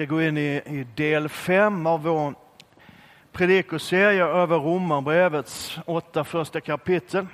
ska 0.00 0.06
gå 0.06 0.22
in 0.22 0.38
i, 0.38 0.62
i 0.66 0.86
del 0.94 1.28
fem 1.28 1.86
av 1.86 2.02
vår 2.02 2.34
predikoserie 3.32 4.24
över 4.24 4.58
Romarbrevets 4.58 5.78
åtta 5.86 6.24
första 6.24 6.60
kapitel. 6.60 7.26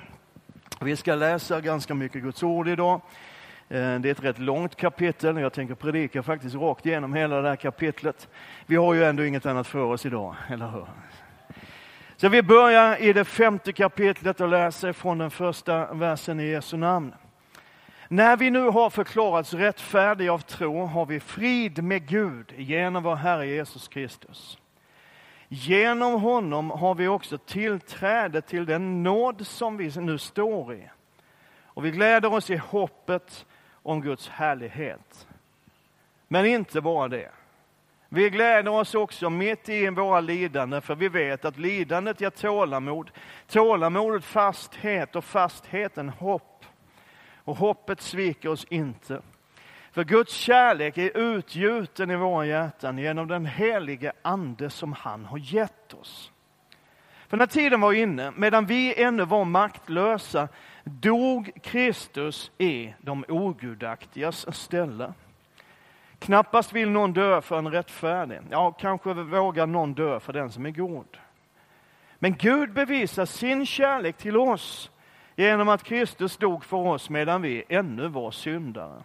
Vi 0.81 0.95
ska 0.95 1.15
läsa 1.15 1.61
ganska 1.61 1.93
mycket 1.93 2.21
Guds 2.21 2.43
ord 2.43 2.67
idag. 2.67 3.01
Eh, 3.69 3.99
det 3.99 4.09
är 4.09 4.11
ett 4.11 4.23
rätt 4.23 4.39
långt 4.39 4.75
kapitel. 4.75 5.37
Jag 5.37 5.53
tänker 5.53 5.75
predika 5.75 6.23
faktiskt 6.23 6.55
rakt 6.55 6.85
igenom 6.85 7.13
hela 7.13 7.41
det 7.41 7.49
här 7.49 7.55
kapitlet. 7.55 8.27
Vi 8.65 8.75
har 8.75 8.93
ju 8.93 9.03
ändå 9.03 9.25
inget 9.25 9.45
annat 9.45 9.67
för 9.67 9.83
oss 9.83 10.05
idag, 10.05 10.35
eller 10.49 10.67
hur? 10.67 10.87
Så 12.17 12.29
vi 12.29 12.43
börjar 12.43 13.01
i 13.01 13.13
det 13.13 13.25
femte 13.25 13.73
kapitlet 13.73 14.41
och 14.41 14.49
läser 14.49 14.93
från 14.93 15.17
den 15.17 15.31
första 15.31 15.93
versen 15.93 16.39
i 16.39 16.47
Jesu 16.47 16.77
namn. 16.77 17.13
När 18.09 18.37
vi 18.37 18.49
nu 18.49 18.69
har 18.69 18.89
förklarats 18.89 19.53
rättfärdiga 19.53 20.33
av 20.33 20.39
tro 20.39 20.85
har 20.85 21.05
vi 21.05 21.19
frid 21.19 21.83
med 21.83 22.07
Gud 22.07 22.53
genom 22.57 23.03
vår 23.03 23.15
Herre 23.15 23.47
Jesus 23.47 23.87
Kristus. 23.87 24.57
Genom 25.47 26.21
honom 26.21 26.71
har 26.71 26.95
vi 26.95 27.07
också 27.07 27.37
tillträde 27.37 28.41
till 28.41 28.65
den 28.65 29.03
nåd 29.03 29.47
som 29.47 29.77
vi 29.77 29.91
nu 29.99 30.17
står 30.17 30.73
i. 30.73 30.89
Och 31.63 31.85
vi 31.85 31.91
gläder 31.91 32.33
oss 32.33 32.49
i 32.49 32.55
hoppet 32.55 33.45
om 33.71 34.01
Guds 34.01 34.29
härlighet. 34.29 35.27
Men 36.27 36.45
inte 36.45 36.81
bara 36.81 37.07
det. 37.07 37.31
Vi 38.09 38.29
gläder 38.29 38.71
oss 38.71 38.95
också 38.95 39.29
mitt 39.29 39.69
i 39.69 39.89
våra 39.89 40.19
lidanden, 40.19 40.81
för 40.81 40.95
vi 40.95 41.09
vet 41.09 41.45
att 41.45 41.57
lidandet 41.57 42.21
ger 42.21 42.29
tålamod, 42.29 43.11
tålamodet 43.47 44.23
fasthet 44.23 45.15
och 45.15 45.23
fastheten 45.23 46.09
hopp. 46.09 46.56
Och 47.47 47.57
hoppet 47.57 48.01
sviker 48.01 48.49
oss 48.49 48.65
inte. 48.69 49.21
För 49.91 50.03
Guds 50.03 50.33
kärlek 50.33 50.97
är 50.97 51.17
utgjuten 51.17 52.11
i 52.11 52.15
våra 52.15 52.45
hjärtan 52.45 52.97
genom 52.97 53.27
den 53.27 53.45
helige 53.45 54.11
Ande 54.21 54.69
som 54.69 54.93
han 54.93 55.25
har 55.25 55.37
gett 55.37 55.93
oss. 55.93 56.31
För 57.27 57.37
när 57.37 57.45
tiden 57.45 57.81
var 57.81 57.93
inne, 57.93 58.31
medan 58.35 58.65
vi 58.65 59.03
ännu 59.03 59.25
var 59.25 59.45
maktlösa, 59.45 60.47
dog 60.83 61.51
Kristus 61.63 62.51
i 62.57 62.93
de 63.01 63.25
ogudaktigas 63.27 64.55
ställe. 64.55 65.13
Knappast 66.19 66.73
vill 66.73 66.89
någon 66.89 67.13
dö 67.13 67.41
för 67.41 67.57
en 67.57 67.71
rättfärdig. 67.71 68.39
Ja, 68.49 68.71
kanske 68.71 69.13
vågar 69.13 69.67
någon 69.67 69.93
dö 69.93 70.19
för 70.19 70.33
den 70.33 70.51
som 70.51 70.65
är 70.65 70.71
god. 70.71 71.17
Men 72.19 72.35
Gud 72.35 72.73
bevisar 72.73 73.25
sin 73.25 73.65
kärlek 73.65 74.17
till 74.17 74.37
oss 74.37 74.91
genom 75.39 75.69
att 75.69 75.83
Kristus 75.83 76.37
dog 76.37 76.65
för 76.65 76.77
oss 76.77 77.09
medan 77.09 77.41
vi 77.41 77.63
ännu 77.69 78.07
var 78.07 78.31
syndare. 78.31 79.03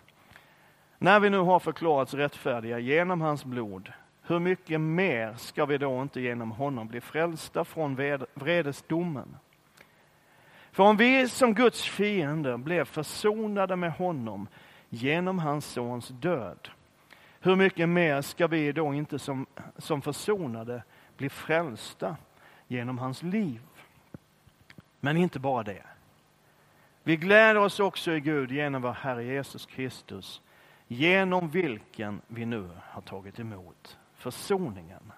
När 0.98 1.20
vi 1.20 1.30
nu 1.30 1.38
har 1.38 1.60
förklarats 1.60 2.14
rättfärdiga 2.14 2.78
genom 2.78 3.20
hans 3.20 3.44
blod, 3.44 3.92
hur 4.22 4.38
mycket 4.38 4.80
mer 4.80 5.34
ska 5.34 5.66
vi 5.66 5.78
då 5.78 6.02
inte 6.02 6.20
genom 6.20 6.50
honom 6.50 6.88
bli 6.88 7.00
frälsta 7.00 7.64
från 7.64 7.96
vredesdomen? 8.34 9.36
För 10.70 10.82
om 10.82 10.96
vi 10.96 11.28
som 11.28 11.54
Guds 11.54 11.82
fiender 11.82 12.56
blev 12.56 12.84
försonade 12.84 13.76
med 13.76 13.92
honom 13.92 14.48
genom 14.88 15.38
hans 15.38 15.66
sons 15.66 16.08
död, 16.08 16.68
hur 17.40 17.56
mycket 17.56 17.88
mer 17.88 18.22
ska 18.22 18.46
vi 18.46 18.72
då 18.72 18.94
inte 18.94 19.18
som, 19.18 19.46
som 19.78 20.02
försonade 20.02 20.82
bli 21.16 21.28
frälsta 21.28 22.16
genom 22.68 22.98
hans 22.98 23.22
liv? 23.22 23.60
Men 25.00 25.16
inte 25.16 25.38
bara 25.38 25.62
det. 25.62 25.91
Vi 27.04 27.16
gläder 27.16 27.56
oss 27.56 27.80
också 27.80 28.12
i 28.12 28.20
Gud 28.20 28.52
genom 28.52 28.82
vår 28.82 28.92
Herre 28.92 29.24
Jesus 29.24 29.66
Kristus, 29.66 30.42
genom 30.86 31.50
vilken 31.50 32.20
vi 32.26 32.46
nu 32.46 32.70
har 32.90 33.02
tagit 33.02 33.40
emot 33.40 33.98
försoningen. 34.16 35.12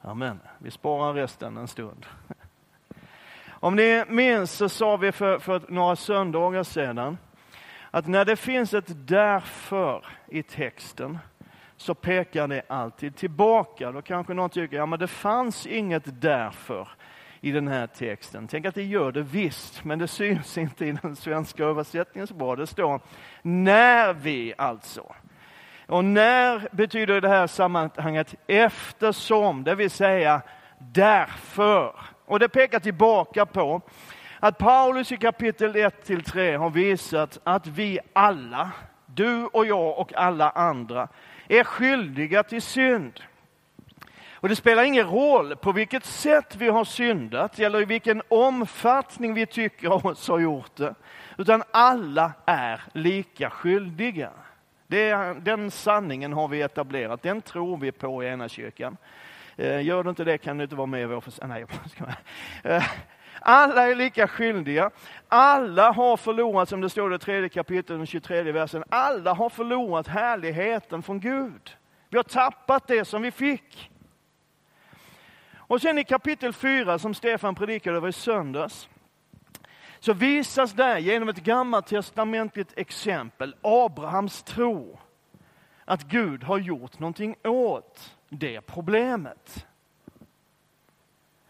Amen. 0.00 0.40
Vi 0.58 0.70
sparar 0.70 1.14
resten 1.14 1.56
en 1.56 1.68
stund. 1.68 2.06
Om 3.48 3.76
ni 3.76 4.04
minns 4.08 4.52
så 4.52 4.68
sa 4.68 4.96
vi 4.96 5.12
för, 5.12 5.38
för 5.38 5.62
några 5.68 5.96
söndagar 5.96 6.62
sedan 6.62 7.18
att 7.90 8.06
när 8.06 8.24
det 8.24 8.36
finns 8.36 8.74
ett 8.74 9.08
därför 9.08 10.06
i 10.28 10.42
texten 10.42 11.18
så 11.76 11.94
pekar 11.94 12.48
det 12.48 12.62
alltid 12.68 13.16
tillbaka. 13.16 13.92
Då 13.92 14.02
kanske 14.02 14.34
någon 14.34 14.50
tycker, 14.50 14.76
ja 14.76 14.86
men 14.86 14.98
det 14.98 15.06
fanns 15.06 15.66
inget 15.66 16.22
därför 16.22 16.88
i 17.44 17.52
den 17.52 17.68
här 17.68 17.86
texten. 17.86 18.48
Tänk 18.48 18.66
att 18.66 18.74
det 18.74 18.82
gör 18.82 19.12
det 19.12 19.22
visst, 19.22 19.84
men 19.84 19.98
det 19.98 20.08
syns 20.08 20.58
inte 20.58 20.86
i 20.86 20.92
den 21.02 21.16
svenska 21.16 21.64
översättningen 21.64 22.26
så 22.26 22.34
bra. 22.34 22.56
Det 22.56 22.66
står 22.66 23.00
när 23.42 24.12
vi 24.12 24.54
alltså. 24.58 25.14
Och 25.86 26.04
när 26.04 26.68
betyder 26.72 27.16
i 27.16 27.20
det 27.20 27.28
här 27.28 27.46
sammanhanget 27.46 28.34
eftersom, 28.46 29.64
det 29.64 29.74
vill 29.74 29.90
säga 29.90 30.42
därför. 30.78 31.96
Och 32.24 32.38
det 32.38 32.48
pekar 32.48 32.80
tillbaka 32.80 33.46
på 33.46 33.80
att 34.40 34.58
Paulus 34.58 35.12
i 35.12 35.16
kapitel 35.16 35.76
1 35.76 36.04
till 36.04 36.24
3 36.24 36.56
har 36.56 36.70
visat 36.70 37.38
att 37.44 37.66
vi 37.66 37.98
alla, 38.12 38.70
du 39.06 39.44
och 39.44 39.66
jag 39.66 39.98
och 39.98 40.14
alla 40.14 40.50
andra, 40.50 41.08
är 41.48 41.64
skyldiga 41.64 42.42
till 42.42 42.62
synd. 42.62 43.20
Och 44.44 44.50
det 44.50 44.56
spelar 44.56 44.82
ingen 44.82 45.06
roll 45.06 45.56
på 45.56 45.72
vilket 45.72 46.04
sätt 46.04 46.56
vi 46.56 46.68
har 46.68 46.84
syndat 46.84 47.58
eller 47.58 47.82
i 47.82 47.84
vilken 47.84 48.22
omfattning 48.28 49.34
vi 49.34 49.46
tycker 49.46 50.06
oss 50.06 50.28
ha 50.28 50.40
gjort 50.40 50.76
det. 50.76 50.94
Utan 51.38 51.62
alla 51.70 52.32
är 52.46 52.82
lika 52.92 53.50
skyldiga. 53.50 54.30
Det, 54.86 55.14
den 55.40 55.70
sanningen 55.70 56.32
har 56.32 56.48
vi 56.48 56.62
etablerat, 56.62 57.22
den 57.22 57.42
tror 57.42 57.76
vi 57.76 57.92
på 57.92 58.24
i 58.24 58.26
ena 58.26 58.48
kyrkan. 58.48 58.96
Eh, 59.56 59.82
gör 59.82 60.02
du 60.02 60.10
inte 60.10 60.24
det 60.24 60.38
kan 60.38 60.58
du 60.58 60.64
inte 60.64 60.76
vara 60.76 60.86
med 60.86 61.02
i 61.02 61.04
vår 61.04 61.20
församling. 61.20 61.66
Eh, 62.62 62.84
alla 63.40 63.90
är 63.90 63.94
lika 63.94 64.28
skyldiga. 64.28 64.90
Alla 65.28 65.90
har 65.90 66.16
förlorat, 66.16 66.68
som 66.68 66.80
det 66.80 66.90
står 66.90 67.10
i 67.10 67.12
det 67.12 67.24
tredje 67.24 67.48
kapitlet, 67.48 67.86
den 67.86 68.06
23 68.06 68.52
versen. 68.52 68.84
Alla 68.88 69.32
har 69.32 69.48
förlorat 69.48 70.08
härligheten 70.08 71.02
från 71.02 71.20
Gud. 71.20 71.76
Vi 72.08 72.16
har 72.16 72.24
tappat 72.24 72.86
det 72.86 73.04
som 73.04 73.22
vi 73.22 73.30
fick. 73.30 73.90
Och 75.74 75.82
sen 75.82 75.98
i 75.98 76.04
kapitel 76.04 76.52
4 76.52 76.98
som 76.98 77.14
Stefan 77.14 77.54
predikade 77.54 77.96
över 77.96 78.08
i 78.08 78.12
söndags, 78.12 78.88
så 79.98 80.12
visas 80.12 80.72
där 80.72 80.98
genom 80.98 81.28
ett 81.28 81.36
gammaltestamentligt 81.36 82.78
exempel, 82.78 83.54
Abrahams 83.62 84.42
tro, 84.42 84.98
att 85.84 86.02
Gud 86.02 86.44
har 86.44 86.58
gjort 86.58 86.98
någonting 86.98 87.36
åt 87.44 88.16
det 88.28 88.60
problemet. 88.60 89.66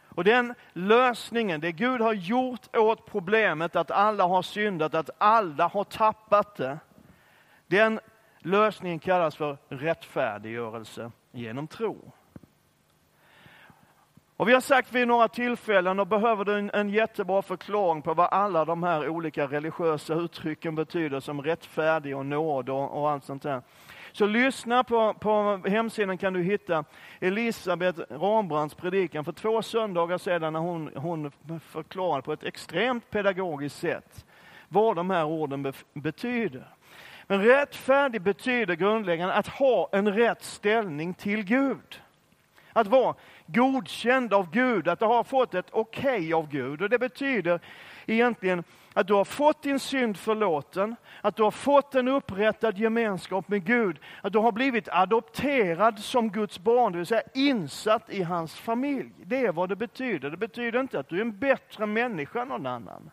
Och 0.04 0.24
den 0.24 0.54
lösningen, 0.72 1.60
det 1.60 1.72
Gud 1.72 2.00
har 2.00 2.12
gjort 2.12 2.76
åt 2.76 3.06
problemet 3.06 3.76
att 3.76 3.91
alla 3.91 4.24
har 4.24 4.42
syndat, 4.42 4.94
att 4.94 5.10
alla 5.18 5.68
har 5.68 5.84
tappat 5.84 6.56
det, 6.56 6.78
den 7.66 8.00
lösningen 8.38 8.98
kallas 8.98 9.36
för 9.36 9.58
rättfärdiggörelse 9.68 11.10
genom 11.32 11.66
tro. 11.66 12.12
Och 14.37 14.49
vi 14.49 14.53
har 14.53 14.61
sagt 14.61 14.93
vid 14.93 15.09
några 15.09 15.28
tillfällen, 15.28 16.00
och 16.00 16.06
behöver 16.06 16.45
du 16.45 16.59
en, 16.59 16.71
en 16.75 16.89
jättebra 16.89 17.43
förklaring 17.43 18.03
på 18.03 18.15
vad 18.15 18.28
alla 18.31 18.65
de 18.65 18.83
här 18.83 19.09
olika 19.09 19.47
religiösa 19.47 20.15
uttrycken 20.15 20.75
betyder, 20.75 21.21
som 21.21 21.43
rättfärdig 21.43 22.17
och 22.17 22.27
nåd 22.27 22.69
och, 22.69 23.03
och 23.03 23.11
allt 23.11 23.25
sånt 23.25 23.43
där. 23.43 23.62
Så 24.12 24.27
lyssna 24.27 24.84
på, 24.84 25.15
på 25.15 25.62
hemsidan 25.67 26.19
kan 26.19 26.33
du 26.33 26.43
hitta 26.43 26.84
Elisabeth 27.21 28.00
Rambrands 28.11 28.75
predikan 28.75 29.25
för 29.25 29.33
två 29.33 29.62
söndagar 29.62 30.19
sedan 30.19 30.53
när 30.53 30.61
hon, 30.61 30.91
hon 30.97 31.31
förklarade 31.61 32.22
på 32.22 32.33
ett 32.33 32.45
extremt 32.45 33.11
pedagogiskt 33.11 33.78
sätt 33.78 34.25
vad 34.69 34.97
de 34.97 35.11
här 35.11 35.25
orden 35.25 35.72
betyder. 35.95 36.69
Men 37.27 37.45
rättfärdig 37.45 38.22
betyder 38.22 38.75
grundläggande 38.75 39.34
att 39.34 39.49
ha 39.49 39.89
en 39.93 40.12
rätt 40.12 40.43
ställning 40.43 41.15
till 41.15 41.43
Gud. 41.43 42.01
Att 42.72 42.87
vara 42.87 43.15
godkänd 43.46 44.34
av 44.34 44.50
Gud, 44.50 44.88
att 44.88 44.98
du 44.98 45.04
har 45.04 45.24
fått 45.24 45.54
ett 45.54 45.66
okej 45.70 46.16
okay 46.16 46.32
av 46.32 46.48
Gud. 46.48 46.82
Och 46.82 46.91
Det 46.91 46.98
betyder 46.98 47.60
egentligen 48.06 48.64
att 48.92 49.06
du 49.06 49.14
har 49.14 49.24
fått 49.24 49.62
din 49.62 49.80
synd 49.80 50.16
förlåten, 50.16 50.96
att 51.20 51.36
du 51.36 51.42
har 51.42 51.50
fått 51.50 51.94
en 51.94 52.08
upprättad 52.08 52.78
gemenskap 52.78 53.48
med 53.48 53.64
Gud, 53.64 53.98
att 54.22 54.32
du 54.32 54.38
har 54.38 54.52
blivit 54.52 54.88
adopterad 54.88 55.98
som 55.98 56.30
Guds 56.30 56.58
barn, 56.58 56.92
det 56.92 56.98
vill 56.98 57.06
säga 57.06 57.22
insatt 57.34 58.10
i 58.10 58.22
hans 58.22 58.54
familj. 58.54 59.10
Det 59.24 59.46
är 59.46 59.52
vad 59.52 59.68
det 59.68 59.76
betyder. 59.76 60.30
Det 60.30 60.36
betyder 60.36 60.80
inte 60.80 60.98
att 60.98 61.08
du 61.08 61.16
är 61.16 61.20
en 61.20 61.38
bättre 61.38 61.86
människa 61.86 62.42
än 62.42 62.48
någon 62.48 62.66
annan. 62.66 63.10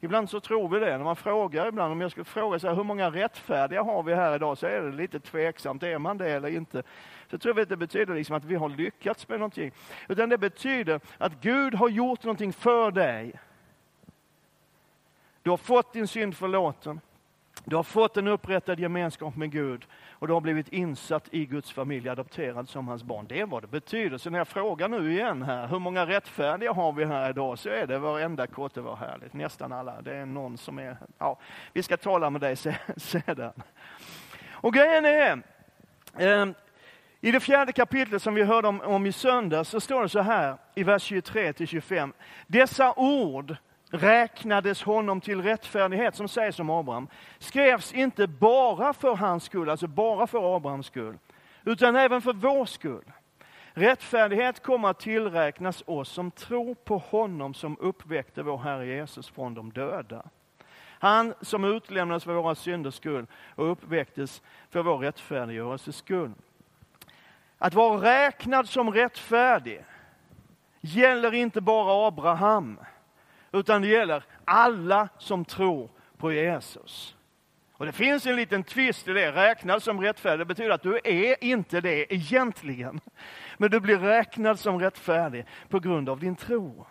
Ibland 0.00 0.30
så 0.30 0.40
tror 0.40 0.68
vi 0.68 0.78
det. 0.78 0.98
När 0.98 1.04
man 1.04 1.16
frågar 1.16 1.66
ibland, 1.68 1.92
om 1.92 2.00
jag 2.00 2.10
skulle 2.10 2.24
fråga 2.24 2.58
så 2.58 2.68
här, 2.68 2.74
hur 2.74 2.84
många 2.84 3.10
rättfärdiga 3.10 3.82
har 3.82 4.02
vi 4.02 4.14
här 4.14 4.34
idag, 4.34 4.58
så 4.58 4.66
är 4.66 4.82
det 4.82 4.92
lite 4.92 5.20
tveksamt. 5.20 5.82
Är 5.82 5.98
man 5.98 6.18
det 6.18 6.30
eller 6.30 6.48
inte? 6.48 6.82
Så 7.30 7.38
tror 7.38 7.54
vi 7.54 7.62
att 7.62 7.68
det 7.68 7.76
betyder 7.76 8.14
liksom 8.14 8.36
att 8.36 8.44
vi 8.44 8.54
har 8.54 8.68
lyckats 8.68 9.28
med 9.28 9.38
någonting. 9.38 9.72
Utan 10.08 10.28
det 10.28 10.38
betyder 10.38 11.00
att 11.18 11.40
Gud 11.40 11.74
har 11.74 11.88
gjort 11.88 12.24
någonting 12.24 12.52
för 12.52 12.90
dig. 12.90 13.32
Du 15.42 15.50
har 15.50 15.56
fått 15.56 15.92
din 15.92 16.08
synd 16.08 16.36
förlåten. 16.36 17.00
Du 17.64 17.76
har 17.76 17.82
fått 17.82 18.16
en 18.16 18.28
upprättad 18.28 18.80
gemenskap 18.80 19.36
med 19.36 19.52
Gud 19.52 19.86
och 20.10 20.26
du 20.26 20.32
har 20.32 20.40
blivit 20.40 20.68
insatt 20.68 21.28
i 21.30 21.46
Guds 21.46 21.72
familj, 21.72 22.08
adopterad 22.08 22.68
som 22.68 22.88
hans 22.88 23.02
barn. 23.02 23.26
Det 23.28 23.40
är 23.40 23.46
vad 23.46 23.62
det 23.62 23.66
betyder. 23.66 24.18
Så 24.18 24.30
när 24.30 24.38
jag 24.38 24.48
frågar 24.48 24.88
nu 24.88 25.12
igen 25.12 25.42
här, 25.42 25.66
hur 25.66 25.78
många 25.78 26.06
rättfärdiga 26.06 26.72
har 26.72 26.92
vi 26.92 27.04
här 27.04 27.30
idag? 27.30 27.58
Så 27.58 27.68
är 27.68 27.86
det 27.86 27.98
varenda 27.98 28.46
kotte 28.46 28.80
var 28.80 28.96
härligt, 28.96 29.32
nästan 29.32 29.72
alla. 29.72 30.02
Det 30.02 30.16
är 30.16 30.26
någon 30.26 30.58
som 30.58 30.78
är, 30.78 30.96
ja, 31.18 31.38
vi 31.72 31.82
ska 31.82 31.96
tala 31.96 32.30
med 32.30 32.40
dig 32.40 32.56
sedan. 32.96 33.52
Och 34.50 34.74
grejen 34.74 35.04
är, 35.04 35.42
eh, 36.16 36.46
i 37.20 37.30
det 37.30 37.40
fjärde 37.40 37.72
kapitlet 37.72 38.22
som 38.22 38.34
vi 38.34 38.42
hörde 38.42 38.68
om, 38.68 38.80
om 38.80 39.06
i 39.06 39.12
söndags 39.12 39.70
så 39.70 39.80
står 39.80 40.02
det 40.02 40.08
så 40.08 40.20
här 40.20 40.56
i 40.74 40.82
vers 40.82 41.02
23 41.02 41.52
till 41.52 41.66
25. 41.66 42.12
Dessa 42.46 42.94
ord 42.96 43.56
räknades 43.90 44.82
honom 44.82 45.20
till 45.20 45.42
rättfärdighet, 45.42 46.14
som 46.14 46.28
sägs 46.28 46.58
om 46.58 46.70
Abraham, 46.70 47.08
skrevs 47.38 47.92
inte 47.92 48.26
bara 48.26 48.92
för 48.92 49.16
hans 49.16 49.44
skull, 49.44 49.70
alltså 49.70 49.86
bara 49.86 50.26
för 50.26 50.56
Abrahams 50.56 50.86
skull, 50.86 51.18
utan 51.64 51.96
även 51.96 52.22
för 52.22 52.32
vår 52.32 52.64
skull. 52.64 53.12
Rättfärdighet 53.72 54.62
kommer 54.62 54.88
att 54.88 55.00
tillräknas 55.00 55.82
oss 55.86 56.08
som 56.08 56.30
tror 56.30 56.74
på 56.74 56.98
honom 56.98 57.54
som 57.54 57.76
uppväckte 57.80 58.42
vår 58.42 58.58
Herre 58.58 58.86
Jesus 58.86 59.28
från 59.28 59.54
de 59.54 59.72
döda. 59.72 60.26
Han 60.98 61.34
som 61.40 61.64
utlämnades 61.64 62.24
för 62.24 62.32
våra 62.32 62.54
synders 62.54 62.94
skull 62.94 63.26
och 63.54 63.70
uppväcktes 63.72 64.42
för 64.70 64.82
vår 64.82 64.98
rättfärdiggörelses 64.98 65.96
skull. 65.96 66.32
Att 67.58 67.74
vara 67.74 68.02
räknad 68.02 68.68
som 68.68 68.90
rättfärdig 68.90 69.84
gäller 70.80 71.34
inte 71.34 71.60
bara 71.60 72.06
Abraham, 72.06 72.80
utan 73.52 73.82
det 73.82 73.88
gäller 73.88 74.24
alla 74.44 75.08
som 75.18 75.44
tror 75.44 75.90
på 76.16 76.32
Jesus. 76.32 77.16
Och 77.72 77.86
Det 77.86 77.92
finns 77.92 78.26
en 78.26 78.36
liten 78.36 78.62
twist 78.62 79.08
i 79.08 79.12
det. 79.12 79.32
Räknad 79.32 79.82
som 79.82 80.00
rättfärdig 80.00 80.46
betyder 80.46 80.70
att 80.70 80.82
du 80.82 81.00
är 81.04 81.44
inte 81.44 81.80
det 81.80 82.14
egentligen. 82.14 83.00
Men 83.58 83.70
du 83.70 83.80
blir 83.80 83.98
räknad 83.98 84.58
som 84.58 84.80
rättfärdig 84.80 85.46
på 85.68 85.80
grund 85.80 86.08
av 86.08 86.20
din 86.20 86.36
tro. 86.36 86.86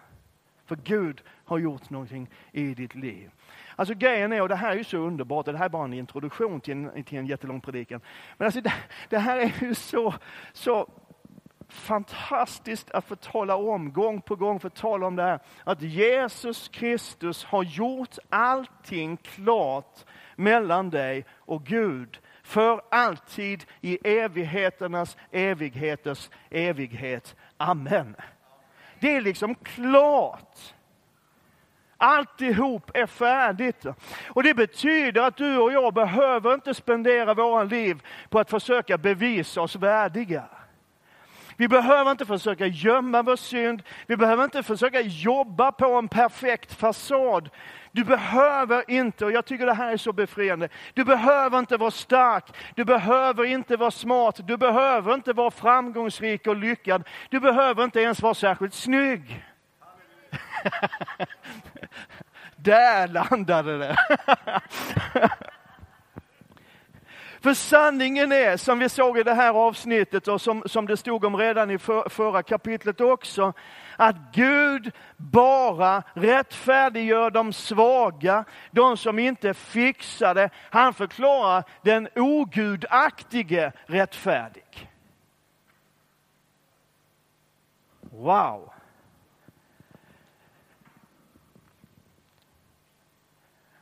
För 0.65 0.75
Gud 0.75 1.21
har 1.45 1.57
gjort 1.57 1.89
någonting 1.89 2.29
i 2.51 2.73
ditt 2.73 2.95
liv. 2.95 3.31
Alltså 3.75 3.93
grejen 3.93 4.33
är, 4.33 4.41
och 4.41 4.49
det 4.49 4.55
här 4.55 4.71
är 4.71 4.75
ju 4.75 4.83
så 4.83 4.97
underbart, 4.97 5.47
och 5.47 5.53
det 5.53 5.59
här 5.59 5.65
är 5.65 5.69
bara 5.69 5.83
en 5.83 5.93
introduktion 5.93 6.61
till 6.61 6.73
en, 6.73 7.03
till 7.03 7.17
en 7.17 7.27
jättelång 7.27 7.61
predikan. 7.61 8.01
Men 8.37 8.45
alltså 8.45 8.61
det, 8.61 8.73
det 9.09 9.17
här 9.17 9.37
är 9.37 9.53
ju 9.61 9.75
så, 9.75 10.13
så 10.53 10.89
fantastiskt 11.69 12.91
att 12.91 13.05
få 13.05 13.15
tala 13.15 13.55
om, 13.55 13.93
gång 13.93 14.21
på 14.21 14.35
gång 14.35 14.59
få 14.59 14.69
tala 14.69 15.07
om 15.07 15.15
det 15.15 15.23
här. 15.23 15.39
Att 15.63 15.81
Jesus 15.81 16.67
Kristus 16.67 17.43
har 17.43 17.63
gjort 17.63 18.17
allting 18.29 19.17
klart 19.17 20.05
mellan 20.35 20.89
dig 20.89 21.25
och 21.37 21.63
Gud. 21.63 22.19
För 22.43 22.81
alltid 22.91 23.65
i 23.81 24.07
evigheternas 24.07 25.17
evigheters 25.31 26.29
evighet. 26.49 27.35
Amen. 27.57 28.15
Det 28.99 29.15
är 29.15 29.21
liksom 29.21 29.55
klart. 29.55 30.73
Alltihop 31.97 32.91
är 32.93 33.05
färdigt. 33.05 33.85
Och 34.27 34.43
det 34.43 34.53
betyder 34.53 35.21
att 35.21 35.37
du 35.37 35.57
och 35.57 35.71
jag 35.71 35.93
behöver 35.93 36.53
inte 36.53 36.73
spendera 36.73 37.33
våra 37.33 37.63
liv 37.63 38.01
på 38.29 38.39
att 38.39 38.49
försöka 38.49 38.97
bevisa 38.97 39.61
oss 39.61 39.75
värdiga. 39.75 40.43
Vi 41.59 41.67
behöver 41.67 42.11
inte 42.11 42.25
försöka 42.25 42.65
gömma 42.65 43.21
vår 43.23 43.35
synd. 43.35 43.83
Vi 44.07 44.17
behöver 44.17 44.43
inte 44.43 44.63
försöka 44.63 45.01
jobba 45.01 45.71
på 45.71 45.85
en 45.85 46.07
perfekt 46.07 46.73
fasad. 46.73 47.49
Du 47.91 48.03
behöver 48.03 48.91
inte, 48.91 49.25
och 49.25 49.31
jag 49.31 49.45
tycker 49.45 49.65
det 49.65 49.73
här 49.73 49.91
är 49.91 49.97
så 49.97 50.13
befriande, 50.13 50.69
du 50.93 51.03
behöver 51.03 51.59
inte 51.59 51.77
vara 51.77 51.91
stark, 51.91 52.43
du 52.75 52.85
behöver 52.85 53.43
inte 53.43 53.77
vara 53.77 53.91
smart, 53.91 54.47
du 54.47 54.57
behöver 54.57 55.13
inte 55.13 55.33
vara 55.33 55.51
framgångsrik 55.51 56.47
och 56.47 56.55
lyckad. 56.55 57.07
Du 57.29 57.39
behöver 57.39 57.83
inte 57.83 57.99
ens 58.01 58.21
vara 58.21 58.33
särskilt 58.33 58.73
snygg. 58.73 59.45
Där 62.55 63.07
landade 63.07 63.77
det. 63.77 63.95
För 67.41 67.53
sanningen 67.53 68.31
är, 68.31 68.57
som 68.57 68.79
vi 68.79 68.89
såg 68.89 69.17
i 69.17 69.23
det 69.23 69.33
här 69.33 69.53
avsnittet 69.53 70.27
och 70.27 70.41
som, 70.41 70.63
som 70.65 70.87
det 70.87 70.97
stod 70.97 71.25
om 71.25 71.37
redan 71.37 71.71
i 71.71 71.77
för, 71.77 72.09
förra 72.09 72.43
kapitlet 72.43 73.01
också, 73.01 73.53
att 73.97 74.15
Gud 74.33 74.91
bara 75.17 76.03
rättfärdiggör 76.13 77.31
de 77.31 77.53
svaga, 77.53 78.45
de 78.71 78.97
som 78.97 79.19
inte 79.19 79.53
fixar 79.53 80.35
det. 80.35 80.49
Han 80.69 80.93
förklarar 80.93 81.63
den 81.81 82.07
ogudaktige 82.15 83.71
rättfärdig. 83.85 84.89
Wow! 88.01 88.73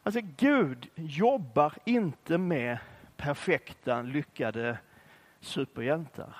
Alltså 0.03 0.21
Gud 0.37 0.89
jobbar 0.95 1.73
inte 1.85 2.37
med 2.37 2.77
perfekta, 3.17 4.01
lyckade 4.01 4.77
superhjältar. 5.39 6.35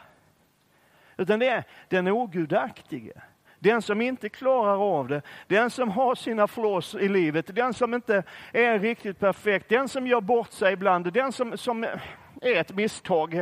Utan 1.17 1.39
det 1.39 1.47
är 1.47 1.63
den 1.89 2.07
ogudaktige. 2.07 3.13
Den 3.59 3.81
som 3.81 4.01
inte 4.01 4.29
klarar 4.29 4.99
av 4.99 5.07
det, 5.07 5.21
den 5.47 5.69
som 5.69 5.89
har 5.89 6.15
sina 6.15 6.47
flås 6.47 6.95
i 6.95 7.09
livet, 7.09 7.55
den 7.55 7.73
som 7.73 7.93
inte 7.93 8.23
är 8.51 8.79
riktigt 8.79 9.19
perfekt, 9.19 9.69
den 9.69 9.89
som 9.89 10.07
gör 10.07 10.21
bort 10.21 10.51
sig 10.51 10.73
ibland, 10.73 11.13
den 11.13 11.31
som, 11.31 11.57
som 11.57 11.83
är 11.83 12.01
ett 12.41 12.75
misstag 12.75 13.33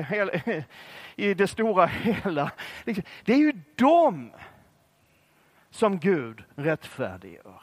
i 1.15 1.33
det 1.33 1.47
stora 1.47 1.85
hela. 1.85 2.51
Det 3.25 3.33
är 3.33 3.37
ju 3.37 3.53
dem 3.75 4.31
som 5.69 5.99
Gud 5.99 6.43
rättfärdiggör. 6.55 7.61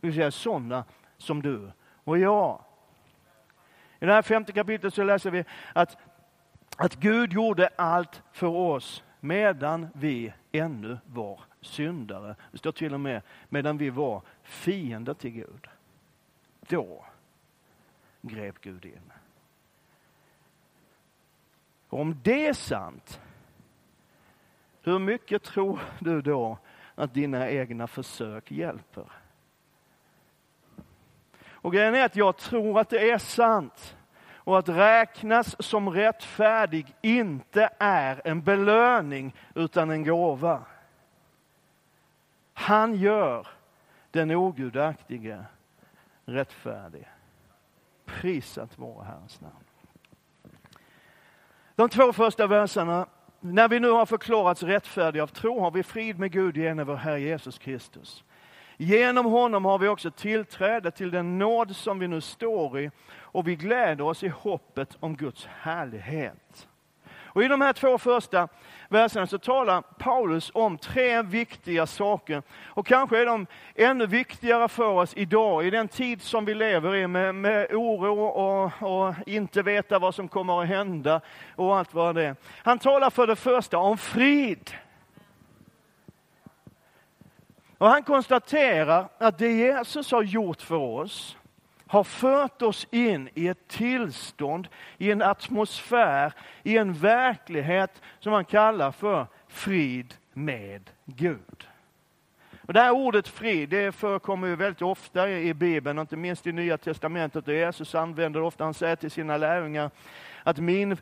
Det 0.00 0.06
vill 0.06 0.14
säga 0.14 0.30
sådana 0.30 0.84
som 1.18 1.42
du 1.42 1.70
och 2.04 2.18
jag. 2.18 2.64
I 4.04 4.06
det 4.06 4.12
här 4.12 4.22
femte 4.22 4.52
kapitlet 4.52 4.94
så 4.94 5.04
läser 5.04 5.30
vi 5.30 5.44
att, 5.72 5.98
att 6.76 6.94
Gud 6.94 7.32
gjorde 7.32 7.68
allt 7.76 8.22
för 8.32 8.46
oss 8.46 9.04
medan 9.20 9.88
vi 9.94 10.32
ännu 10.52 10.98
var 11.06 11.40
syndare. 11.60 12.36
Det 12.52 12.58
står 12.58 12.72
till 12.72 12.94
och 12.94 13.00
med 13.00 13.22
medan 13.48 13.78
vi 13.78 13.90
var 13.90 14.22
fiender 14.42 15.14
till 15.14 15.30
Gud. 15.30 15.68
Då 16.60 17.04
grep 18.22 18.60
Gud 18.60 18.84
in. 18.84 19.12
Och 21.88 22.00
om 22.00 22.20
det 22.22 22.46
är 22.46 22.54
sant, 22.54 23.20
hur 24.82 24.98
mycket 24.98 25.42
tror 25.42 25.80
du 25.98 26.22
då 26.22 26.58
att 26.94 27.14
dina 27.14 27.50
egna 27.50 27.86
försök 27.86 28.50
hjälper? 28.50 29.23
Och 31.64 31.72
grejen 31.72 31.94
är 31.94 32.04
att 32.04 32.16
jag 32.16 32.36
tror 32.36 32.80
att 32.80 32.88
det 32.88 33.10
är 33.10 33.18
sant. 33.18 33.96
Och 34.34 34.58
att 34.58 34.68
räknas 34.68 35.66
som 35.66 35.90
rättfärdig 35.90 36.94
inte 37.02 37.70
är 37.78 38.22
en 38.24 38.42
belöning 38.42 39.34
utan 39.54 39.90
en 39.90 40.04
gåva. 40.04 40.62
Han 42.52 42.94
gör 42.94 43.46
den 44.10 44.30
ogudaktige 44.30 45.44
rättfärdig. 46.24 47.08
Prisat 48.04 48.78
vare 48.78 49.04
Herrens 49.04 49.40
namn. 49.40 49.64
De 51.74 51.88
två 51.88 52.12
första 52.12 52.46
verserna. 52.46 53.06
När 53.40 53.68
vi 53.68 53.80
nu 53.80 53.90
har 53.90 54.06
förklarats 54.06 54.62
rättfärdiga 54.62 55.22
av 55.22 55.26
tro 55.26 55.60
har 55.60 55.70
vi 55.70 55.82
frid 55.82 56.18
med 56.18 56.32
Gud 56.32 56.56
genom 56.56 56.86
vår 56.86 56.96
Herre 56.96 57.20
Jesus 57.20 57.58
Kristus. 57.58 58.24
Genom 58.76 59.26
honom 59.26 59.64
har 59.64 59.78
vi 59.78 59.88
också 59.88 60.10
tillträde 60.10 60.90
till 60.90 61.10
den 61.10 61.38
nåd 61.38 61.76
som 61.76 61.98
vi 61.98 62.08
nu 62.08 62.20
står 62.20 62.80
i 62.80 62.90
och 63.18 63.48
vi 63.48 63.56
gläder 63.56 64.04
oss 64.04 64.22
i 64.22 64.28
hoppet 64.28 64.96
om 65.00 65.16
Guds 65.16 65.46
härlighet. 65.46 66.68
Och 67.34 67.44
I 67.44 67.48
de 67.48 67.60
här 67.60 67.72
två 67.72 67.98
första 67.98 68.48
verserna 68.88 69.26
så 69.26 69.38
talar 69.38 69.82
Paulus 69.82 70.50
om 70.54 70.78
tre 70.78 71.22
viktiga 71.22 71.86
saker. 71.86 72.42
Och 72.64 72.86
kanske 72.86 73.18
är 73.18 73.26
de 73.26 73.46
ännu 73.74 74.06
viktigare 74.06 74.68
för 74.68 74.88
oss 74.88 75.14
idag, 75.16 75.66
i 75.66 75.70
den 75.70 75.88
tid 75.88 76.22
som 76.22 76.44
vi 76.44 76.54
lever 76.54 76.94
i 76.96 77.06
med, 77.06 77.34
med 77.34 77.74
oro 77.74 78.24
och, 78.24 78.72
och 78.82 79.14
inte 79.26 79.62
veta 79.62 79.98
vad 79.98 80.14
som 80.14 80.28
kommer 80.28 80.62
att 80.62 80.68
hända 80.68 81.20
och 81.56 81.76
allt 81.76 81.94
vad 81.94 82.14
det 82.14 82.24
är. 82.24 82.36
Han 82.62 82.78
talar 82.78 83.10
för 83.10 83.26
det 83.26 83.36
första 83.36 83.78
om 83.78 83.98
frid. 83.98 84.70
Och 87.78 87.88
han 87.88 88.02
konstaterar 88.02 89.08
att 89.18 89.38
det 89.38 89.52
Jesus 89.52 90.12
har 90.12 90.22
gjort 90.22 90.62
för 90.62 90.76
oss 90.76 91.36
har 91.86 92.04
fört 92.04 92.62
oss 92.62 92.86
in 92.90 93.28
i 93.34 93.48
ett 93.48 93.68
tillstånd, 93.68 94.68
i 94.98 95.10
en 95.10 95.22
atmosfär, 95.22 96.32
i 96.62 96.78
en 96.78 96.92
verklighet 96.92 98.02
som 98.18 98.32
han 98.32 98.44
kallar 98.44 98.92
för 98.92 99.26
frid 99.48 100.14
med 100.32 100.90
Gud. 101.04 101.68
Och 102.66 102.72
det 102.72 102.80
här 102.80 102.90
ordet 102.90 103.28
frid, 103.28 103.68
det 103.68 103.92
förekommer 103.92 104.48
ju 104.48 104.56
väldigt 104.56 104.82
ofta 104.82 105.30
i 105.30 105.54
Bibeln, 105.54 105.98
inte 105.98 106.16
minst 106.16 106.46
i 106.46 106.52
Nya 106.52 106.78
Testamentet. 106.78 107.48
Och 107.48 107.54
Jesus 107.54 107.94
använder 107.94 108.42
ofta, 108.42 108.64
han 108.64 108.74
säger 108.74 108.96
till 108.96 109.10
sina 109.10 109.36
lärjungar, 109.36 109.90
att 110.42 110.58
min, 110.58 110.96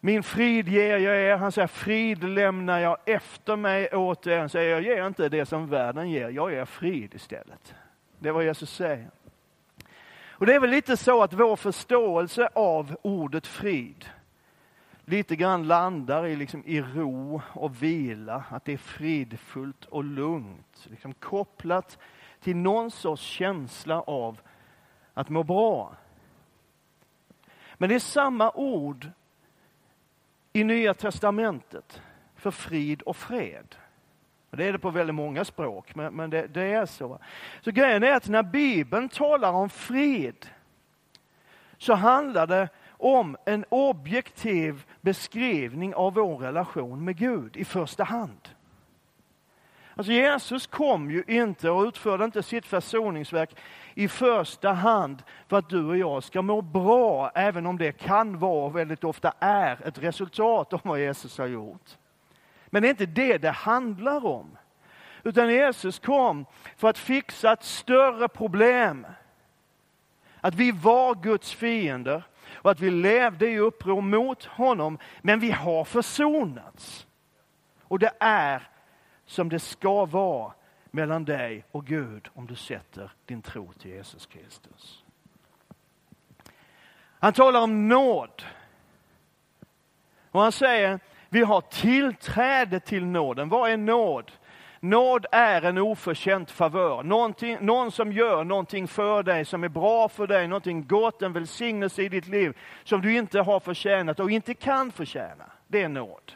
min 0.00 0.22
frid 0.22 0.68
ger 0.68 0.98
jag 0.98 1.16
er. 1.16 1.36
Han 1.36 1.52
säger, 1.52 1.68
frid 1.68 2.24
lämnar 2.24 2.78
jag 2.78 2.98
efter 3.04 3.56
mig 3.56 3.94
åt 3.94 4.26
er. 4.26 4.38
Han 4.38 4.48
säger, 4.48 4.70
jag 4.70 4.82
ger 4.82 5.06
inte 5.06 5.28
det 5.28 5.46
som 5.46 5.68
världen 5.68 6.10
ger, 6.10 6.28
jag 6.28 6.52
ger 6.52 6.64
frid 6.64 7.14
istället. 7.14 7.74
Det 8.18 8.28
är 8.28 8.32
vad 8.32 8.44
Jesus 8.44 8.74
säger. 8.74 9.10
Och 10.30 10.46
det 10.46 10.54
är 10.54 10.60
väl 10.60 10.70
lite 10.70 10.96
så 10.96 11.22
att 11.22 11.32
vår 11.32 11.56
förståelse 11.56 12.48
av 12.54 12.96
ordet 13.02 13.46
frid 13.46 14.04
lite 15.04 15.36
grann 15.36 15.66
landar 15.66 16.26
i, 16.26 16.36
liksom, 16.36 16.62
i 16.66 16.80
ro 16.80 17.42
och 17.52 17.82
vila, 17.82 18.44
att 18.50 18.64
det 18.64 18.72
är 18.72 18.76
fridfullt 18.76 19.84
och 19.84 20.04
lugnt. 20.04 20.86
Liksom 20.90 21.14
kopplat 21.14 21.98
till 22.40 22.56
någon 22.56 22.90
sorts 22.90 23.22
känsla 23.22 24.00
av 24.00 24.40
att 25.14 25.28
må 25.28 25.42
bra. 25.42 25.96
Men 27.74 27.88
det 27.88 27.94
är 27.94 27.98
samma 27.98 28.50
ord 28.50 29.10
i 30.52 30.64
Nya 30.64 30.94
Testamentet 30.94 32.02
för 32.36 32.50
frid 32.50 33.02
och 33.02 33.16
fred. 33.16 33.76
Det 34.50 34.64
är 34.64 34.72
det 34.72 34.78
på 34.78 34.90
väldigt 34.90 35.14
många 35.14 35.44
språk, 35.44 35.94
men, 35.94 36.14
men 36.14 36.30
det, 36.30 36.46
det, 36.46 36.62
är 36.62 36.86
så. 36.86 37.18
Så 37.60 37.70
grejen 37.70 38.02
är 38.02 38.12
att 38.12 38.28
när 38.28 38.42
Bibeln 38.42 39.08
talar 39.08 39.52
om 39.52 39.70
frid 39.70 40.46
så 41.78 41.94
handlar 41.94 42.46
det 42.46 42.68
om 42.90 43.36
en 43.44 43.64
objektiv 43.68 44.84
beskrivning 45.00 45.94
av 45.94 46.14
vår 46.14 46.38
relation 46.38 47.04
med 47.04 47.16
Gud 47.16 47.56
i 47.56 47.64
första 47.64 48.04
hand. 48.04 48.48
Alltså 49.98 50.12
Jesus 50.12 50.66
kom 50.66 51.10
ju 51.10 51.24
inte 51.26 51.70
och 51.70 51.82
utförde 51.82 52.24
inte 52.24 52.42
sitt 52.42 52.66
försoningsverk 52.66 53.56
i 53.94 54.08
första 54.08 54.72
hand 54.72 55.22
för 55.48 55.58
att 55.58 55.68
du 55.68 55.84
och 55.84 55.96
jag 55.96 56.22
ska 56.22 56.42
må 56.42 56.62
bra, 56.62 57.30
även 57.34 57.66
om 57.66 57.78
det 57.78 57.92
kan 57.92 58.38
vara 58.38 58.64
och 58.64 58.76
väldigt 58.76 59.04
ofta 59.04 59.32
är 59.38 59.86
ett 59.86 59.98
resultat 59.98 60.72
av 60.72 60.80
vad 60.84 61.00
Jesus 61.00 61.38
har 61.38 61.46
gjort. 61.46 61.96
Men 62.66 62.82
det 62.82 62.88
är 62.88 62.90
inte 62.90 63.06
det 63.06 63.38
det 63.38 63.50
handlar 63.50 64.26
om. 64.26 64.58
Utan 65.22 65.48
Jesus 65.52 65.98
kom 65.98 66.46
för 66.76 66.88
att 66.88 66.98
fixa 66.98 67.52
ett 67.52 67.64
större 67.64 68.28
problem. 68.28 69.06
Att 70.40 70.54
vi 70.54 70.70
var 70.70 71.14
Guds 71.14 71.52
fiender 71.52 72.22
och 72.54 72.70
att 72.70 72.80
vi 72.80 72.90
levde 72.90 73.48
i 73.48 73.58
uppror 73.58 74.00
mot 74.00 74.44
honom, 74.44 74.98
men 75.22 75.40
vi 75.40 75.50
har 75.50 75.84
försonats. 75.84 77.06
Och 77.82 77.98
det 77.98 78.12
är 78.20 78.68
som 79.28 79.48
det 79.48 79.58
ska 79.58 80.04
vara 80.04 80.52
mellan 80.90 81.24
dig 81.24 81.64
och 81.70 81.86
Gud 81.86 82.28
om 82.34 82.46
du 82.46 82.54
sätter 82.54 83.10
din 83.26 83.42
tro 83.42 83.72
till 83.72 83.90
Jesus 83.90 84.26
Kristus. 84.26 85.04
Han 87.20 87.32
talar 87.32 87.60
om 87.60 87.88
nåd. 87.88 88.42
Och 90.30 90.40
han 90.40 90.52
säger, 90.52 91.00
vi 91.28 91.42
har 91.42 91.60
tillträde 91.60 92.80
till 92.80 93.04
nåden. 93.06 93.48
Vad 93.48 93.70
är 93.70 93.76
nåd? 93.76 94.32
Nåd 94.80 95.26
är 95.32 95.62
en 95.62 95.78
oförtjänt 95.78 96.50
favör. 96.50 97.02
Någonting, 97.02 97.58
någon 97.60 97.92
som 97.92 98.12
gör 98.12 98.44
någonting 98.44 98.88
för 98.88 99.22
dig 99.22 99.44
som 99.44 99.64
är 99.64 99.68
bra 99.68 100.08
för 100.08 100.26
dig, 100.26 100.48
någonting 100.48 100.86
gott, 100.86 101.22
en 101.22 101.32
välsignelse 101.32 102.02
i 102.02 102.08
ditt 102.08 102.26
liv 102.26 102.58
som 102.84 103.00
du 103.00 103.16
inte 103.16 103.40
har 103.40 103.60
förtjänat 103.60 104.20
och 104.20 104.30
inte 104.30 104.54
kan 104.54 104.92
förtjäna. 104.92 105.44
Det 105.66 105.82
är 105.82 105.88
nåd. 105.88 106.32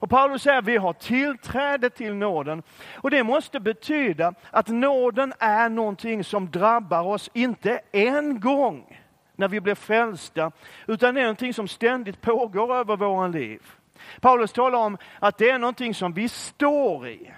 Och 0.00 0.10
Paulus 0.10 0.42
säger 0.42 0.58
att 0.58 0.64
vi 0.64 0.76
har 0.76 0.92
tillträde 0.92 1.90
till 1.90 2.14
nåden. 2.14 2.62
Och 2.94 3.10
det 3.10 3.22
måste 3.22 3.60
betyda 3.60 4.34
att 4.50 4.68
nåden 4.68 5.32
är 5.38 5.68
någonting 5.68 6.24
som 6.24 6.50
drabbar 6.50 7.02
oss, 7.02 7.30
inte 7.32 7.80
en 7.92 8.40
gång 8.40 9.00
när 9.36 9.48
vi 9.48 9.60
blir 9.60 9.74
frälsta, 9.74 10.52
utan 10.86 11.14
det 11.14 11.20
är 11.20 11.24
någonting 11.24 11.54
som 11.54 11.68
ständigt 11.68 12.20
pågår 12.20 12.76
över 12.76 12.96
våra 12.96 13.26
liv. 13.26 13.62
Paulus 14.20 14.52
talar 14.52 14.78
om 14.78 14.98
att 15.18 15.38
det 15.38 15.50
är 15.50 15.58
någonting 15.58 15.94
som 15.94 16.12
vi 16.12 16.28
står 16.28 17.08
i. 17.08 17.32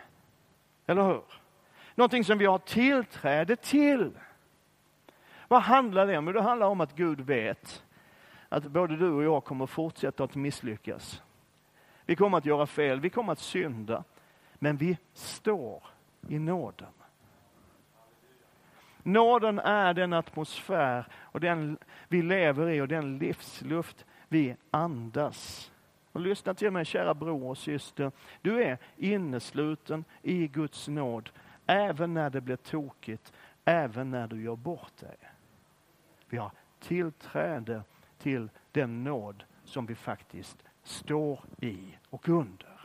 Eller 0.87 1.02
hur? 1.02 1.23
Någonting 1.95 2.25
som 2.25 2.38
vi 2.38 2.47
har 2.47 2.59
tillträde 2.59 3.57
till. 3.57 4.11
Vad 5.49 5.62
handlar 5.62 6.07
det 6.07 6.19
om? 6.19 6.25
Det 6.25 6.42
handlar 6.42 6.66
om 6.66 6.81
att 6.81 6.97
Gud 6.97 7.21
vet 7.21 7.83
att 8.49 8.64
både 8.64 8.97
du 8.97 9.11
och 9.11 9.25
jag 9.25 9.45
kommer 9.45 9.66
fortsätta 9.66 10.25
att 10.25 10.35
misslyckas. 10.35 11.23
Vi 12.07 12.17
kommer 12.17 12.39
att 12.39 12.47
göra 12.47 12.67
fel, 12.67 13.01
vi 13.01 13.11
kommer 13.11 13.33
att 13.33 13.39
synda. 13.39 14.05
Men 14.55 14.77
vi 14.77 14.99
står 15.13 15.83
i 16.29 16.39
nåden. 16.39 16.93
Nåden 19.03 19.59
är 19.59 19.95
den 19.95 20.13
atmosfär 20.13 21.07
och 21.15 21.41
den 21.41 21.79
vi 22.09 22.23
lever 22.23 22.69
i 22.71 22.81
och 22.81 22.89
den 22.89 23.19
livsluft 23.19 24.05
vi 24.29 24.57
andas. 24.71 25.73
Och 26.13 26.21
lyssna 26.21 26.55
till 26.55 26.71
mig 26.71 26.85
kära 26.85 27.15
bror 27.15 27.51
och 27.51 27.59
syster. 27.59 28.13
Du 28.43 28.63
är 28.63 28.79
innesluten 28.97 30.05
i 30.23 30.49
Guds 30.49 30.89
nåd, 30.89 31.31
även 31.67 32.15
när 32.15 32.31
det 32.31 32.41
blir 32.41 32.57
tokigt, 32.57 33.33
även 33.65 34.11
när 34.11 34.29
du 34.29 34.43
gör 34.43 34.57
bort 34.57 34.97
dig. 34.97 35.17
Vi 36.29 36.37
har 36.37 36.51
tillträde 36.81 37.83
till 38.19 38.49
den 38.73 39.05
nåd 39.05 39.45
som 39.65 39.87
vi 39.87 39.95
faktiskt 39.95 40.65
står 40.83 41.41
i 41.61 41.99
och 42.11 42.29
under. 42.29 42.81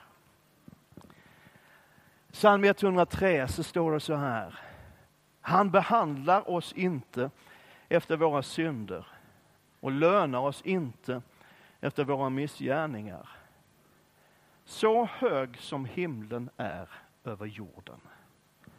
Psalm 2.31 2.63
103 2.63 3.47
så 3.47 3.63
står 3.63 3.91
det 3.91 3.99
så 3.99 4.15
här. 4.15 4.59
Han 5.41 5.71
behandlar 5.71 6.49
oss 6.49 6.73
inte 6.73 7.31
efter 7.89 8.17
våra 8.17 8.43
synder 8.43 9.07
och 9.79 9.91
lönar 9.91 10.39
oss 10.39 10.61
inte 10.61 11.21
efter 11.81 12.03
våra 12.03 12.29
missgärningar. 12.29 13.29
Så 14.65 15.05
hög 15.05 15.57
som 15.57 15.85
himlen 15.85 16.49
är 16.57 16.89
över 17.23 17.45
jorden. 17.45 17.99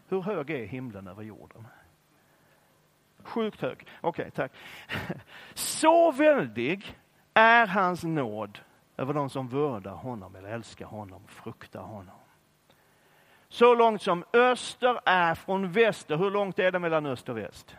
Hur 0.08 0.22
hög 0.22 0.50
är 0.50 0.66
himlen 0.66 1.08
över 1.08 1.22
jorden? 1.22 1.66
Sjukt 3.22 3.60
hög. 3.60 3.86
Okej, 4.00 4.26
okay, 4.26 4.30
tack. 4.30 4.52
Så 5.54 6.12
väldig 6.12 6.96
är 7.34 7.66
hans 7.66 8.04
nåd 8.04 8.58
över 8.98 9.14
de 9.14 9.30
som 9.30 9.48
vördar 9.48 9.94
honom 9.94 10.36
eller 10.36 10.48
älskar 10.48 10.86
honom, 10.86 11.22
fruktar 11.26 11.82
honom. 11.82 12.14
Så 13.48 13.74
långt 13.74 14.02
som 14.02 14.24
öster 14.32 15.00
är 15.04 15.34
från 15.34 15.72
väster. 15.72 16.16
Hur 16.16 16.30
långt 16.30 16.58
är 16.58 16.72
det 16.72 16.78
mellan 16.78 17.06
öst 17.06 17.28
och 17.28 17.36
väst? 17.36 17.76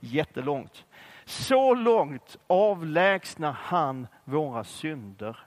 Jättelångt. 0.00 0.84
Så 1.24 1.74
långt 1.74 2.36
avlägsnar 2.46 3.52
han 3.52 4.06
våra 4.24 4.64
synder 4.64 5.38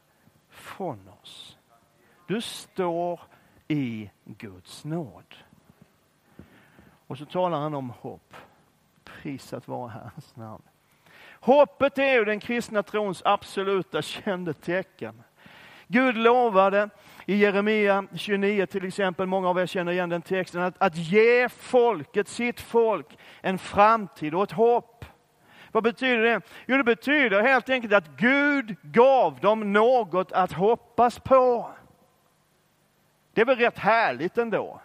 från 0.49 1.09
oss. 1.21 1.57
Du 2.27 2.41
står 2.41 3.21
i 3.67 4.09
Guds 4.25 4.85
nåd. 4.85 5.35
Och 7.07 7.17
så 7.17 7.25
talar 7.25 7.59
han 7.59 7.73
om 7.73 7.89
hopp. 7.89 8.33
Prisat 9.03 9.67
vara 9.67 9.89
Herrens 9.89 10.35
namn. 10.35 10.63
Hoppet 11.43 11.97
är 11.97 12.13
ju 12.13 12.25
den 12.25 12.39
kristna 12.39 12.83
trons 12.83 13.21
absoluta 13.25 14.01
kännetecken. 14.01 15.23
Gud 15.87 16.17
lovade 16.17 16.89
i 17.25 17.35
Jeremia 17.35 18.05
29 18.15 18.65
till 18.65 18.85
exempel, 18.85 19.27
många 19.27 19.49
av 19.49 19.59
er 19.59 19.65
känner 19.65 19.91
igen 19.91 20.09
den 20.09 20.21
texten, 20.21 20.61
att, 20.61 20.75
att 20.77 20.97
ge 20.97 21.49
folket, 21.49 22.27
sitt 22.27 22.59
folk, 22.59 23.17
en 23.41 23.57
framtid 23.57 24.33
och 24.35 24.43
ett 24.43 24.51
hopp. 24.51 25.05
Vad 25.71 25.83
betyder 25.83 26.23
det? 26.23 26.41
Jo, 26.67 26.77
det 26.77 26.83
betyder 26.83 27.41
helt 27.41 27.69
enkelt 27.69 27.93
att 27.93 28.07
Gud 28.17 28.75
gav 28.81 29.39
dem 29.39 29.73
något 29.73 30.31
att 30.31 30.51
hoppas 30.51 31.19
på. 31.19 31.71
Det 33.33 33.41
är 33.41 33.45
väl 33.45 33.57
rätt 33.57 33.79
härligt 33.79 34.37
ändå? 34.37 34.81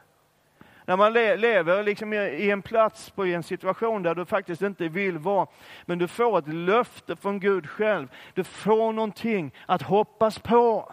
När 0.89 0.97
man 0.97 1.13
le 1.13 1.37
lever 1.37 1.83
liksom 1.83 2.13
i 2.13 2.51
en 2.51 2.63
plats, 2.63 3.11
på, 3.11 3.25
en 3.27 3.43
situation 3.43 4.03
där 4.03 4.15
du 4.15 4.25
faktiskt 4.25 4.63
inte 4.63 4.89
vill 4.89 5.19
vara, 5.19 5.47
men 5.87 5.99
du 5.99 6.09
får 6.09 6.39
ett 6.39 6.49
löfte 6.49 7.17
från 7.17 7.41
Gud 7.41 7.69
själv. 7.69 8.09
Du 8.35 8.45
får 8.45 8.93
någonting 8.93 9.55
att 9.67 9.83
hoppas 9.83 10.39
på. 10.39 10.93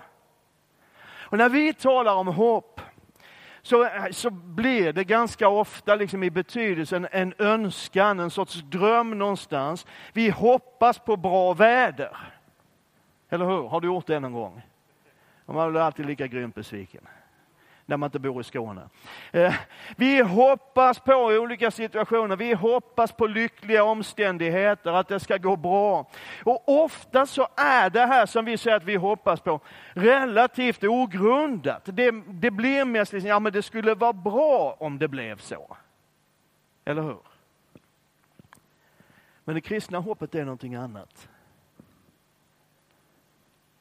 Och 1.06 1.38
när 1.38 1.50
vi 1.50 1.74
talar 1.74 2.16
om 2.16 2.28
hopp, 2.28 2.82
så, 3.62 3.90
så 4.12 4.30
blir 4.30 4.94
det 4.94 5.04
ganska 5.04 5.48
ofta 5.48 5.96
liksom 5.96 6.24
i 6.24 6.30
betydelsen 6.30 7.08
en 7.12 7.34
önskan, 7.38 8.20
en 8.20 8.32
sorts 8.32 8.56
dröm 8.56 9.18
någonstans. 9.18 9.86
Vi 10.14 10.30
hoppas 10.30 11.00
på 11.00 11.18
bra 11.18 11.54
väder. 11.54 12.18
Eller 13.30 13.46
hur? 13.46 13.68
Har 13.68 13.82
du 13.82 13.88
gjort 13.88 14.08
det 14.08 14.20
någon 14.20 14.34
gång? 14.34 14.62
Man 15.46 15.72
blir 15.72 15.82
alltid 15.82 16.06
lika 16.06 16.28
grymt 16.28 16.56
besviken 16.56 17.08
när 17.86 17.98
man 17.98 18.08
inte 18.08 18.20
bor 18.20 18.42
i 18.42 18.44
Skåne. 18.44 18.90
Eh, 19.32 19.56
vi 19.98 20.22
hoppas 20.22 21.00
på 21.00 21.14
olika 21.14 21.72
situationer, 21.72 22.36
vi 22.36 22.54
hoppas 22.54 23.12
på 23.12 23.28
lyckliga 23.28 23.84
omständigheter, 23.84 24.92
att 24.92 25.08
det 25.08 25.20
ska 25.20 25.38
gå 25.38 25.56
bra. 25.56 26.10
Och 26.44 26.84
ofta 26.84 27.26
så 27.26 27.48
är 27.56 27.90
det 27.90 28.06
här 28.06 28.26
som 28.26 28.46
vi 28.46 28.58
säger 28.58 28.78
att 28.78 28.84
vi 28.84 28.96
hoppas 28.96 29.40
på 29.40 29.60
relativt 29.94 30.84
ogrundat. 30.84 31.82
Det, 31.86 32.12
det 32.28 32.52
blir 32.52 32.86
mest 32.86 33.14
liksom, 33.14 33.30
ja 33.30 33.40
men 33.40 33.54
det 33.54 33.62
skulle 33.62 33.94
vara 33.94 34.14
bra 34.14 34.76
om 34.80 35.00
det 35.00 35.08
blev 35.08 35.38
så. 35.38 35.78
Eller 36.86 37.02
hur? 37.02 37.20
Men 39.44 39.56
det 39.56 39.62
kristna 39.62 40.00
hoppet 40.00 40.36
är 40.36 40.46
någonting 40.46 40.76
annat. 40.76 41.30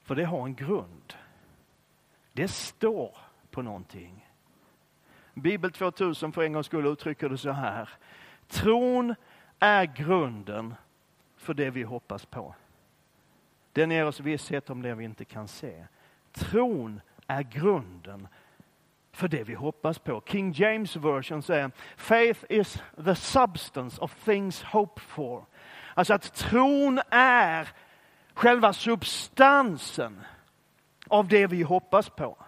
För 0.02 0.14
det 0.14 0.24
har 0.24 0.44
en 0.44 0.54
grund. 0.54 1.14
Det 2.32 2.48
står 2.48 3.23
på 3.54 3.62
någonting. 3.62 4.28
Bibel 5.34 5.72
2000 5.72 6.32
för 6.32 6.42
en 6.42 6.52
gångs 6.52 6.66
skull 6.66 6.86
uttrycker 6.86 7.28
det 7.28 7.38
så 7.38 7.50
här. 7.50 7.88
Tron 8.48 9.14
är 9.58 9.84
grunden 9.84 10.74
för 11.36 11.54
det 11.54 11.70
vi 11.70 11.82
hoppas 11.82 12.26
på. 12.26 12.54
Den 13.72 13.90
ger 13.90 14.06
oss 14.06 14.20
visshet 14.20 14.70
om 14.70 14.82
det 14.82 14.94
vi 14.94 15.04
inte 15.04 15.24
kan 15.24 15.48
se. 15.48 15.86
Tron 16.32 17.00
är 17.26 17.42
grunden 17.42 18.28
för 19.12 19.28
det 19.28 19.44
vi 19.44 19.54
hoppas 19.54 19.98
på. 19.98 20.22
King 20.26 20.52
James 20.52 20.96
version 20.96 21.42
säger 21.42 21.70
Faith 21.96 22.44
is 22.48 22.82
the 23.04 23.14
substance 23.14 24.00
of 24.00 24.24
things 24.24 24.62
hoped 24.62 25.02
for. 25.02 25.46
Alltså 25.94 26.14
att 26.14 26.34
tron 26.34 27.00
är 27.10 27.68
själva 28.34 28.72
substansen 28.72 30.20
av 31.08 31.28
det 31.28 31.46
vi 31.46 31.62
hoppas 31.62 32.10
på. 32.10 32.43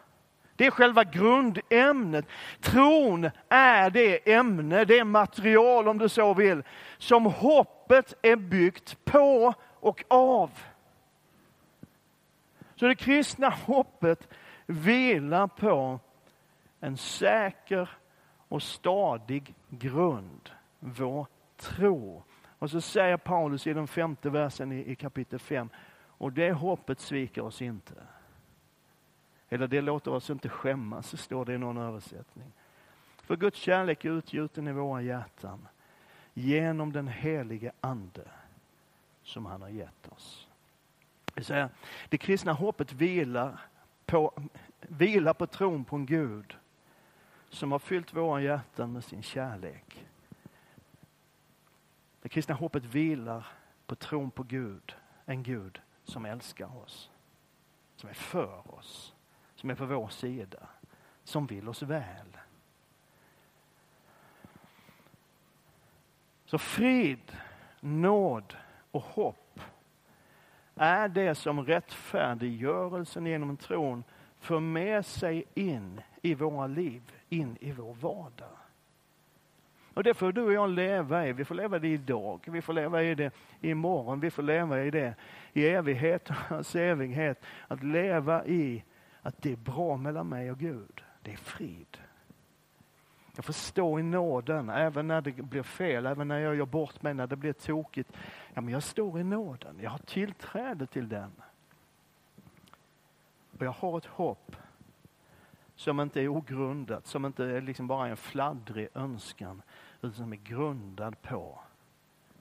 Det 0.56 0.66
är 0.66 0.70
själva 0.70 1.04
grundämnet. 1.04 2.26
Tron 2.60 3.30
är 3.48 3.90
det 3.90 4.32
ämne, 4.32 4.84
det 4.84 5.04
material 5.04 5.88
om 5.88 5.98
du 5.98 6.08
så 6.08 6.34
vill, 6.34 6.62
som 6.98 7.26
hoppet 7.26 8.14
är 8.22 8.36
byggt 8.36 9.04
på 9.04 9.54
och 9.80 10.04
av. 10.08 10.50
Så 12.76 12.86
det 12.86 12.94
kristna 12.94 13.48
hoppet 13.48 14.28
vilar 14.66 15.46
på 15.46 16.00
en 16.80 16.96
säker 16.96 17.88
och 18.48 18.62
stadig 18.62 19.54
grund, 19.68 20.50
vår 20.78 21.26
tro. 21.56 22.22
Och 22.58 22.70
så 22.70 22.80
säger 22.80 23.16
Paulus 23.16 23.66
i 23.66 23.72
den 23.72 23.86
femte 23.86 24.30
versen 24.30 24.72
i, 24.72 24.90
i 24.90 24.94
kapitel 24.94 25.38
5, 25.38 25.68
och 26.18 26.32
det 26.32 26.52
hoppet 26.52 27.00
sviker 27.00 27.42
oss 27.42 27.62
inte. 27.62 27.94
Eller 29.48 29.68
det 29.68 29.80
låter 29.80 30.10
oss 30.10 30.30
inte 30.30 30.48
skämmas, 30.48 31.22
står 31.22 31.44
det 31.44 31.54
i 31.54 31.58
någon 31.58 31.76
översättning. 31.76 32.52
För 33.22 33.36
Guds 33.36 33.58
kärlek 33.58 34.04
är 34.04 34.10
utgjuten 34.10 34.68
i 34.68 34.72
våra 34.72 35.02
hjärtan 35.02 35.68
genom 36.34 36.92
den 36.92 37.08
helige 37.08 37.72
Ande 37.80 38.28
som 39.22 39.46
han 39.46 39.62
har 39.62 39.68
gett 39.68 40.08
oss. 40.08 40.48
Det, 41.34 41.44
säga, 41.44 41.70
det 42.08 42.18
kristna 42.18 42.52
hoppet 42.52 42.92
vilar 42.92 43.60
på, 44.06 44.32
vilar 44.80 45.34
på 45.34 45.46
tron 45.46 45.84
på 45.84 45.96
en 45.96 46.06
Gud 46.06 46.56
som 47.50 47.72
har 47.72 47.78
fyllt 47.78 48.14
våra 48.14 48.40
hjärtan 48.40 48.92
med 48.92 49.04
sin 49.04 49.22
kärlek. 49.22 50.06
Det 52.22 52.28
kristna 52.28 52.54
hoppet 52.54 52.84
vilar 52.84 53.46
på 53.86 53.94
tron 53.94 54.30
på 54.30 54.42
Gud, 54.42 54.96
en 55.24 55.42
Gud 55.42 55.80
som 56.04 56.24
älskar 56.24 56.76
oss, 56.76 57.10
som 57.96 58.08
är 58.10 58.14
för 58.14 58.74
oss, 58.74 59.15
som 59.56 59.70
är 59.70 59.74
på 59.74 59.86
vår 59.86 60.08
sida, 60.08 60.68
som 61.24 61.46
vill 61.46 61.68
oss 61.68 61.82
väl. 61.82 62.36
Så 66.44 66.58
frid, 66.58 67.36
nåd 67.80 68.56
och 68.90 69.02
hopp 69.02 69.60
är 70.74 71.08
det 71.08 71.34
som 71.34 71.64
rättfärdiggörelsen 71.64 73.26
genom 73.26 73.56
tron 73.56 74.04
för 74.40 74.60
med 74.60 75.06
sig 75.06 75.44
in 75.54 76.00
i 76.22 76.34
våra 76.34 76.66
liv, 76.66 77.02
in 77.28 77.56
i 77.60 77.72
vår 77.72 77.94
vardag. 77.94 78.56
Och 79.94 80.04
det 80.04 80.14
får 80.14 80.32
du 80.32 80.42
och 80.42 80.52
jag 80.52 80.70
leva 80.70 81.26
i. 81.26 81.32
Vi 81.32 81.44
får 81.44 81.54
leva 81.54 81.78
det 81.78 81.88
idag, 81.88 82.40
vi 82.46 82.62
får 82.62 82.72
leva 82.72 83.02
i 83.02 83.14
det 83.14 83.34
imorgon, 83.60 84.20
vi 84.20 84.30
får 84.30 84.42
leva 84.42 84.82
i 84.82 84.90
det 84.90 85.14
i 85.52 85.66
evighetens 85.66 86.74
evighet. 86.74 87.42
Att 87.68 87.82
leva 87.82 88.46
i 88.46 88.84
att 89.26 89.42
det 89.42 89.52
är 89.52 89.56
bra 89.56 89.96
mellan 89.96 90.28
mig 90.28 90.50
och 90.50 90.58
Gud. 90.58 91.04
Det 91.22 91.32
är 91.32 91.36
frid. 91.36 91.98
Jag 93.36 93.44
får 93.44 93.52
stå 93.52 93.98
i 93.98 94.02
nåden 94.02 94.68
även 94.68 95.06
när 95.06 95.20
det 95.20 95.32
blir 95.32 95.62
fel, 95.62 96.06
även 96.06 96.28
när 96.28 96.38
jag 96.38 96.56
gör 96.56 96.66
bort 96.66 97.02
mig, 97.02 97.14
när 97.14 97.26
det 97.26 97.36
blir 97.36 97.52
tokigt. 97.52 98.12
Ja, 98.54 98.60
men 98.60 98.74
jag 98.74 98.82
står 98.82 99.20
i 99.20 99.24
nåden, 99.24 99.78
jag 99.80 99.90
har 99.90 99.98
tillträde 99.98 100.86
till 100.86 101.08
den. 101.08 101.32
Och 103.58 103.66
jag 103.66 103.72
har 103.72 103.98
ett 103.98 104.06
hopp 104.06 104.56
som 105.76 106.00
inte 106.00 106.20
är 106.20 106.28
ogrundat, 106.28 107.06
som 107.06 107.24
inte 107.24 107.44
är 107.44 107.60
liksom 107.60 107.86
bara 107.86 108.08
en 108.08 108.16
fladdrig 108.16 108.88
önskan, 108.94 109.62
utan 110.00 110.14
som 110.14 110.32
är 110.32 110.36
grundad 110.36 111.22
på 111.22 111.58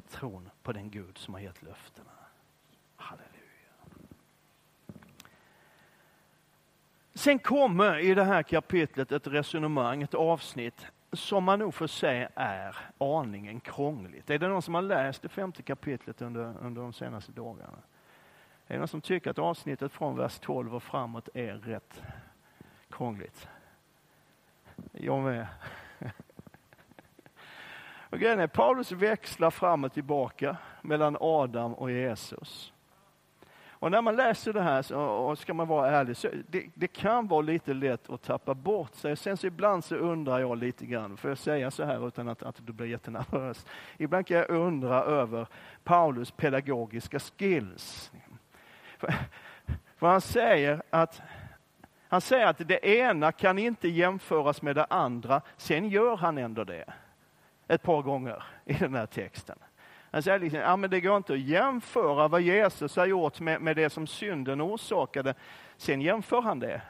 tron 0.10 0.50
på 0.64 0.74
den 0.74 0.90
Gud 0.90 1.18
som 1.18 1.34
har 1.34 1.42
gett 1.42 1.64
löftena. 1.64 2.15
Sen 7.18 7.40
kommer 7.40 8.00
i 8.00 8.14
det 8.14 8.24
här 8.24 8.44
kapitlet 8.44 9.12
ett 9.12 9.28
resonemang, 9.28 10.04
ett 10.04 10.14
avsnitt 10.14 10.88
som 11.12 11.44
man 11.44 11.60
nog 11.60 11.74
får 11.74 11.88
säga 11.88 12.30
är 12.36 12.78
aningen 12.98 13.60
krångligt. 13.60 14.30
Är 14.30 14.40
det 14.40 14.48
någon 14.48 14.62
som 14.62 14.76
har 14.76 14.82
läst 14.82 15.22
det 15.22 15.30
femte 15.30 15.64
kapitlet 15.64 16.22
under, 16.22 16.54
under 16.62 16.82
de 16.82 16.94
senaste 16.94 17.32
dagarna? 17.32 17.78
Är 18.68 18.74
det 18.74 18.78
någon 18.78 18.88
som 18.88 19.02
tycker 19.02 19.30
att 19.30 19.40
avsnittet 19.40 19.92
från 19.92 20.18
vers 20.18 20.40
12 20.40 20.76
och 20.76 20.84
framåt 20.84 21.30
är 21.34 21.54
rätt 21.54 22.02
krångligt? 22.90 23.48
Jag 24.92 25.24
med. 25.24 25.48
Och 28.10 28.20
grejen 28.20 28.40
är, 28.40 28.48
Paulus 28.48 28.92
växlar 28.92 29.52
fram 29.52 29.84
och 29.84 29.94
tillbaka 29.94 30.58
mellan 30.82 31.18
Adam 31.20 31.74
och 31.74 31.92
Jesus. 31.92 32.74
Och 33.86 33.92
när 33.92 34.02
man 34.02 34.16
läser 34.16 34.54
det 34.54 34.62
här, 34.62 34.82
så, 34.82 35.00
och 35.00 35.38
ska 35.40 35.54
man 35.54 35.68
vara 35.68 35.92
ärlig, 35.92 36.18
så 36.18 36.30
det, 36.48 36.66
det, 36.74 36.88
kan 36.88 37.28
vara 37.28 37.42
lite 37.42 37.74
lätt 37.74 38.10
att 38.10 38.22
tappa 38.22 38.54
bort 38.54 38.96
sig. 38.96 39.18
Sen 39.18 39.38
så 39.38 39.48
ibland 39.48 39.84
så 39.84 39.96
undrar 39.96 40.40
jag 40.40 40.58
lite 40.58 40.86
grann, 40.86 41.18
får 41.18 41.32
jag 41.32 41.38
säga 41.38 41.72
så 41.72 41.84
här 41.84 42.08
utan 42.08 42.30
att, 42.30 42.44
att 42.44 42.56
du 42.66 42.74
blir 42.74 42.88
jättenervös? 42.88 43.66
Ibland 43.98 44.28
kan 44.28 44.38
jag 44.38 44.50
undra 44.50 45.04
över 45.04 45.48
Paulus 45.84 46.32
pedagogiska 46.32 47.20
skills. 47.20 48.12
För, 48.98 49.14
för 49.98 50.08
han 50.08 50.22
säger 50.22 50.82
att 50.90 51.22
han 52.08 52.22
säger 52.22 52.48
att 52.48 52.68
det 52.68 52.88
ena 52.88 53.32
kan 53.32 53.60
inte 53.60 53.88
jämföras 53.88 54.62
med 54.62 54.76
det 54.76 54.86
andra, 54.86 55.42
sen 55.58 55.90
gör 55.90 56.18
han 56.18 56.38
ändå 56.38 56.64
det 56.64 56.94
ett 57.68 57.84
par 57.84 58.02
gånger 58.02 58.44
i 58.66 58.74
den 58.74 58.96
här 58.96 59.06
texten. 59.06 59.58
Han 60.16 60.24
säger 60.24 60.40
liksom, 60.40 60.60
ja, 60.60 60.76
men 60.76 60.90
det 60.90 61.02
går 61.02 61.18
inte 61.18 61.34
att 61.34 61.40
jämföra 61.40 62.28
vad 62.28 62.42
Jesus 62.42 62.96
har 62.96 63.06
gjort 63.06 63.40
med, 63.40 63.62
med 63.62 63.76
det 63.76 63.90
som 63.90 64.08
synden 64.08 64.62
orsakade. 64.62 65.34
Sen 65.78 66.02
jämför 66.02 66.42
han 66.42 66.60
det. 66.60 66.82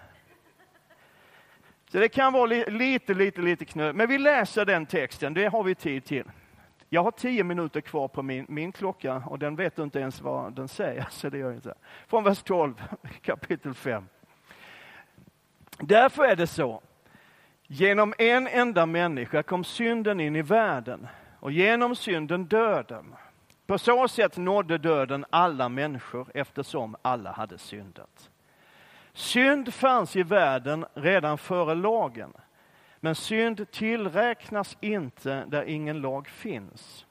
Så 1.92 1.98
det 1.98 2.10
kan 2.10 2.34
vara 2.34 2.46
li, 2.46 2.66
lite, 2.68 3.14
lite, 3.14 3.42
lite 3.42 3.66
knö. 3.66 3.94
Men 3.94 4.10
vi 4.10 4.18
läser 4.18 4.66
den 4.66 4.86
texten, 4.86 5.34
det 5.34 5.46
har 5.46 5.64
vi 5.64 5.76
tid 5.76 6.06
till. 6.06 6.24
Jag 6.90 7.04
har 7.04 7.12
tio 7.12 7.44
minuter 7.44 7.82
kvar 7.82 8.08
på 8.08 8.22
min, 8.22 8.46
min 8.50 8.72
klocka 8.72 9.24
och 9.26 9.40
den 9.40 9.56
vet 9.56 9.80
inte 9.80 10.00
ens 10.00 10.22
vad 10.22 10.54
den 10.54 10.68
säger. 10.68 11.08
Så 11.10 11.30
det 11.30 11.38
gör 11.38 11.54
inte. 11.54 11.74
Från 12.08 12.24
vers 12.24 12.44
12, 12.44 12.84
kapitel 13.22 13.74
5. 13.74 14.08
Därför 15.80 16.24
är 16.24 16.36
det 16.36 16.48
så. 16.48 16.82
Genom 17.68 18.14
en 18.18 18.48
enda 18.48 18.86
människa 18.86 19.44
kom 19.44 19.64
synden 19.64 20.20
in 20.20 20.36
i 20.36 20.42
världen 20.42 21.08
och 21.46 21.52
genom 21.52 21.96
synden 21.96 22.46
döden. 22.46 23.16
På 23.66 23.78
så 23.78 24.08
sätt 24.08 24.38
nådde 24.38 24.78
döden 24.78 25.26
alla 25.30 25.70
människor 25.70 26.28
eftersom 26.34 26.96
alla 27.02 27.32
hade 27.32 27.58
syndat. 27.58 28.30
Synd 29.14 29.74
fanns 29.74 30.16
i 30.16 30.24
världen 30.24 30.86
redan 30.94 31.38
före 31.38 31.76
lagen, 31.76 32.34
men 33.00 33.16
synd 33.16 33.72
tillräknas 33.72 34.78
inte 34.82 35.46
där 35.48 35.64
ingen 35.64 36.02
lag 36.02 36.28
finns. 36.28 37.06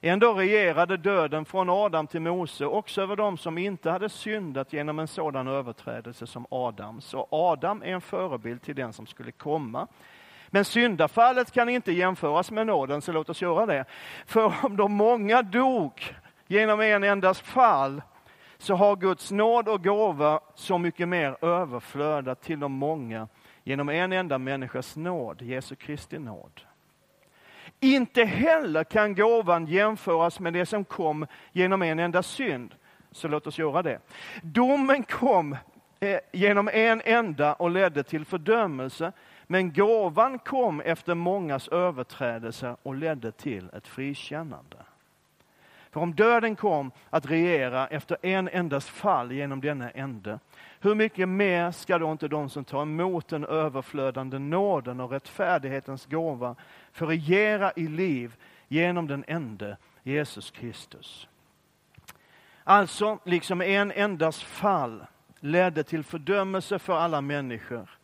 Ändå 0.00 0.34
regerade 0.34 0.96
döden 0.96 1.44
från 1.44 1.70
Adam 1.70 2.06
till 2.06 2.20
Mose 2.20 2.66
också 2.66 3.02
över 3.02 3.16
dem 3.16 3.38
som 3.38 3.58
inte 3.58 3.90
hade 3.90 4.08
syndat 4.08 4.72
genom 4.72 4.98
en 4.98 5.08
sådan 5.08 5.48
överträdelse 5.48 6.26
som 6.26 6.46
Adams. 6.50 7.14
Och 7.14 7.28
Adam 7.30 7.82
är 7.82 7.86
en 7.92 8.00
förebild 8.00 8.62
till 8.62 8.76
den 8.76 8.92
som 8.92 9.06
skulle 9.06 9.32
komma. 9.32 9.86
Men 10.50 10.64
syndafallet 10.64 11.50
kan 11.50 11.68
inte 11.68 11.92
jämföras 11.92 12.50
med 12.50 12.66
nåden, 12.66 13.02
så 13.02 13.12
låt 13.12 13.28
oss 13.28 13.42
göra 13.42 13.66
det. 13.66 13.84
För 14.26 14.54
om 14.62 14.76
de 14.76 14.92
många 14.92 15.42
dog 15.42 16.16
genom 16.46 16.80
en 16.80 17.04
endas 17.04 17.40
fall, 17.40 18.02
så 18.58 18.74
har 18.74 18.96
Guds 18.96 19.30
nåd 19.30 19.68
och 19.68 19.84
gåva 19.84 20.40
så 20.54 20.78
mycket 20.78 21.08
mer 21.08 21.44
överflödat 21.44 22.42
till 22.42 22.60
de 22.60 22.72
många 22.72 23.28
genom 23.64 23.88
en 23.88 24.12
enda 24.12 24.38
människas 24.38 24.96
nåd, 24.96 25.42
Jesu 25.42 25.74
Kristi 25.74 26.18
nåd. 26.18 26.60
Inte 27.80 28.24
heller 28.24 28.84
kan 28.84 29.14
gåvan 29.14 29.66
jämföras 29.66 30.40
med 30.40 30.52
det 30.52 30.66
som 30.66 30.84
kom 30.84 31.26
genom 31.52 31.82
en 31.82 31.98
enda 31.98 32.22
synd. 32.22 32.74
Så 33.10 33.28
låt 33.28 33.46
oss 33.46 33.58
göra 33.58 33.82
det. 33.82 33.98
Domen 34.42 35.02
kom 35.02 35.56
eh, 36.00 36.18
genom 36.32 36.68
en 36.68 37.02
enda 37.04 37.54
och 37.54 37.70
ledde 37.70 38.02
till 38.02 38.24
fördömelse, 38.24 39.12
men 39.50 39.72
gåvan 39.72 40.38
kom 40.38 40.80
efter 40.80 41.14
mångas 41.14 41.68
överträdelser 41.68 42.76
och 42.82 42.94
ledde 42.94 43.32
till 43.32 43.70
ett 43.72 43.86
frikännande. 43.86 44.76
För 45.90 46.00
om 46.00 46.14
döden 46.14 46.56
kom 46.56 46.90
att 47.10 47.26
regera 47.26 47.86
efter 47.86 48.16
en 48.22 48.48
endas 48.48 48.86
fall 48.86 49.32
genom 49.32 49.60
denna 49.60 49.90
ende, 49.90 50.38
hur 50.80 50.94
mycket 50.94 51.28
mer 51.28 51.70
ska 51.70 51.98
då 51.98 52.12
inte 52.12 52.28
de 52.28 52.50
som 52.50 52.64
tar 52.64 52.82
emot 52.82 53.28
den 53.28 53.44
överflödande 53.44 54.38
nåden 54.38 55.00
och 55.00 55.10
rättfärdighetens 55.10 56.06
gåva 56.06 56.56
få 56.92 57.06
regera 57.06 57.72
i 57.76 57.88
liv 57.88 58.36
genom 58.68 59.06
den 59.06 59.24
ende 59.28 59.76
Jesus 60.02 60.50
Kristus? 60.50 61.28
Alltså, 62.64 63.18
liksom 63.24 63.60
en 63.60 63.92
endas 63.92 64.42
fall 64.42 65.06
ledde 65.40 65.82
till 65.82 66.04
fördömelse 66.04 66.78
för 66.78 66.98
alla 66.98 67.20
människor, 67.20 67.97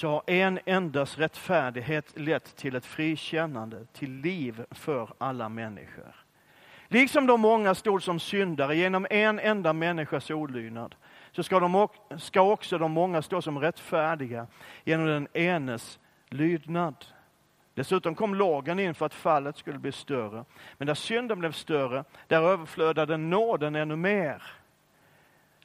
så 0.00 0.08
har 0.08 0.22
en 0.26 0.58
endas 0.66 1.18
rättfärdighet 1.18 2.18
lett 2.18 2.56
till 2.56 2.76
ett 2.76 2.86
frikännande, 2.86 3.86
till 3.92 4.12
liv 4.12 4.64
för 4.70 5.12
alla 5.18 5.48
människor. 5.48 6.14
Liksom 6.88 7.26
de 7.26 7.40
många 7.40 7.74
stod 7.74 8.02
som 8.02 8.20
syndare 8.20 8.76
genom 8.76 9.06
en 9.10 9.38
enda 9.38 9.72
människas 9.72 10.30
olydnad, 10.30 10.94
så 11.32 11.42
ska, 11.42 11.60
de, 11.60 11.88
ska 12.18 12.40
också 12.40 12.78
de 12.78 12.92
många 12.92 13.22
stå 13.22 13.42
som 13.42 13.58
rättfärdiga 13.58 14.46
genom 14.84 15.06
den 15.06 15.28
enes 15.32 15.98
lydnad. 16.28 17.04
Dessutom 17.74 18.14
kom 18.14 18.34
lagen 18.34 18.78
in 18.78 18.94
för 18.94 19.06
att 19.06 19.14
fallet 19.14 19.56
skulle 19.56 19.78
bli 19.78 19.92
större. 19.92 20.44
Men 20.78 20.86
där 20.86 20.94
synden 20.94 21.38
blev 21.38 21.52
större, 21.52 22.04
där 22.26 22.42
överflödade 22.42 23.16
nåden 23.16 23.74
ännu 23.74 23.96
mer. 23.96 24.42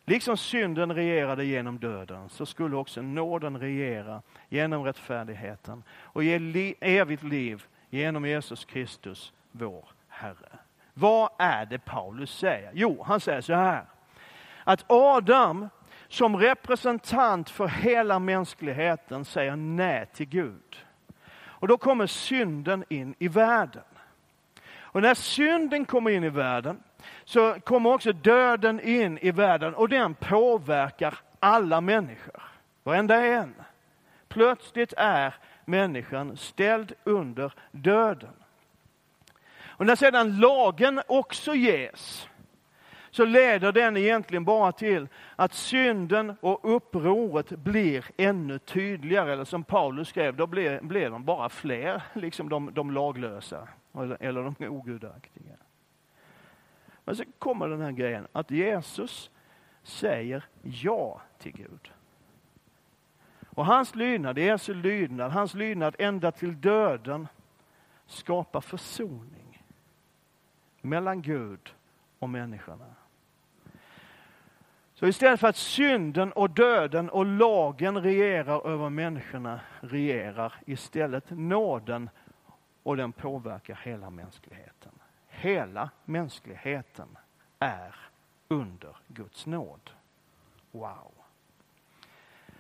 Liksom 0.06 0.38
synden 0.38 0.94
regerade 0.94 1.46
genom 1.46 1.80
döden, 1.80 2.30
så 2.30 2.46
skulle 2.46 2.76
också 2.76 3.02
nåden 3.02 3.60
regera 3.60 4.22
genom 4.50 4.84
rättfärdigheten 4.84 5.84
och 5.90 6.24
ge 6.24 6.40
li 6.40 6.76
evigt 6.80 7.24
liv 7.24 7.64
genom 7.90 8.26
Jesus 8.26 8.66
Kristus, 8.66 9.34
vår 9.52 9.86
Herre. 10.08 10.60
Vad 10.94 11.30
är 11.38 11.66
det 11.66 11.80
Paulus 11.80 12.38
säger? 12.38 12.72
Jo, 12.74 13.04
han 13.04 13.20
säger 13.20 13.42
så 13.42 13.54
här. 13.54 13.86
Att 14.64 14.86
Adam 14.88 15.70
som 16.08 16.38
representant 16.38 17.50
för 17.50 17.68
hela 17.68 18.20
mänskligheten 18.20 19.26
säger 19.26 19.56
nej 19.56 20.06
till 20.14 20.28
Gud. 20.28 20.86
Och 21.38 21.68
då 21.68 21.78
kommer 21.78 22.08
synden 22.08 22.84
in 22.90 23.16
i 23.20 23.28
världen. 23.28 23.84
Och 24.78 25.02
när 25.02 25.14
synden 25.14 25.86
kommer 25.86 26.12
in 26.12 26.24
i 26.24 26.30
världen 26.30 26.84
så 27.26 27.60
kommer 27.64 27.94
också 27.94 28.14
döden 28.14 28.80
in 28.80 29.18
i 29.18 29.32
världen 29.32 29.76
och 29.76 29.90
den 29.90 30.14
påverkar 30.14 31.18
alla 31.40 31.82
människor. 31.82 32.44
Varenda 32.84 33.26
en. 33.26 33.56
Plötsligt 34.28 34.94
är 34.98 35.34
människan 35.66 36.38
ställd 36.38 36.94
under 37.04 37.54
döden. 37.72 38.34
Och 39.78 39.86
när 39.86 39.96
sedan 39.96 40.40
lagen 40.40 41.02
också 41.08 41.56
ges, 41.56 42.28
så 43.12 43.26
leder 43.26 43.72
den 43.72 43.98
egentligen 43.98 44.46
bara 44.46 44.72
till 44.72 45.08
att 45.36 45.54
synden 45.54 46.38
och 46.42 46.76
upproret 46.76 47.50
blir 47.50 48.06
ännu 48.18 48.60
tydligare. 48.60 49.34
Eller 49.34 49.46
som 49.46 49.64
Paulus 49.64 50.08
skrev, 50.08 50.36
då 50.36 50.48
blir, 50.48 50.80
blir 50.82 51.10
de 51.10 51.26
bara 51.26 51.50
fler, 51.50 52.02
liksom 52.14 52.50
de, 52.50 52.74
de 52.74 52.92
laglösa 52.92 53.68
eller, 53.94 54.18
eller 54.20 54.44
de 54.44 54.68
ogudaktiga. 54.68 55.56
Men 57.06 57.16
så 57.16 57.24
kommer 57.40 57.68
den 57.68 57.82
här 57.82 57.92
grejen 57.92 58.28
att 58.32 58.52
Jesus 58.52 59.32
säger 59.84 60.46
ja 60.62 61.22
till 61.38 61.52
Gud. 61.52 61.92
Och 63.46 63.66
hans 63.66 63.96
lydnad, 63.96 64.38
Jesu 64.38 64.74
lydnad, 64.74 65.32
hans 65.32 65.54
lydnad 65.54 65.96
ända 66.00 66.32
till 66.32 66.62
döden 66.62 67.28
skapar 68.06 68.62
försoning 68.62 69.64
mellan 70.82 71.22
Gud 71.22 71.74
och 72.20 72.30
människorna. 72.30 72.96
Så 74.94 75.08
istället 75.08 75.40
för 75.40 75.48
att 75.48 75.56
synden 75.56 76.32
och 76.32 76.50
döden 76.50 77.10
och 77.10 77.26
lagen 77.26 78.02
regerar 78.02 78.68
över 78.68 78.90
människorna, 78.90 79.60
regerar 79.80 80.54
istället 80.66 81.30
nåden 81.30 82.10
och 82.84 82.98
den 82.98 83.12
påverkar 83.12 83.80
hela 83.84 84.10
mänskligheten. 84.10 84.75
Hela 85.46 85.90
mänskligheten 86.06 87.18
är 87.60 87.96
under 88.48 88.96
Guds 89.08 89.46
nåd. 89.46 89.90
Wow! 90.72 91.12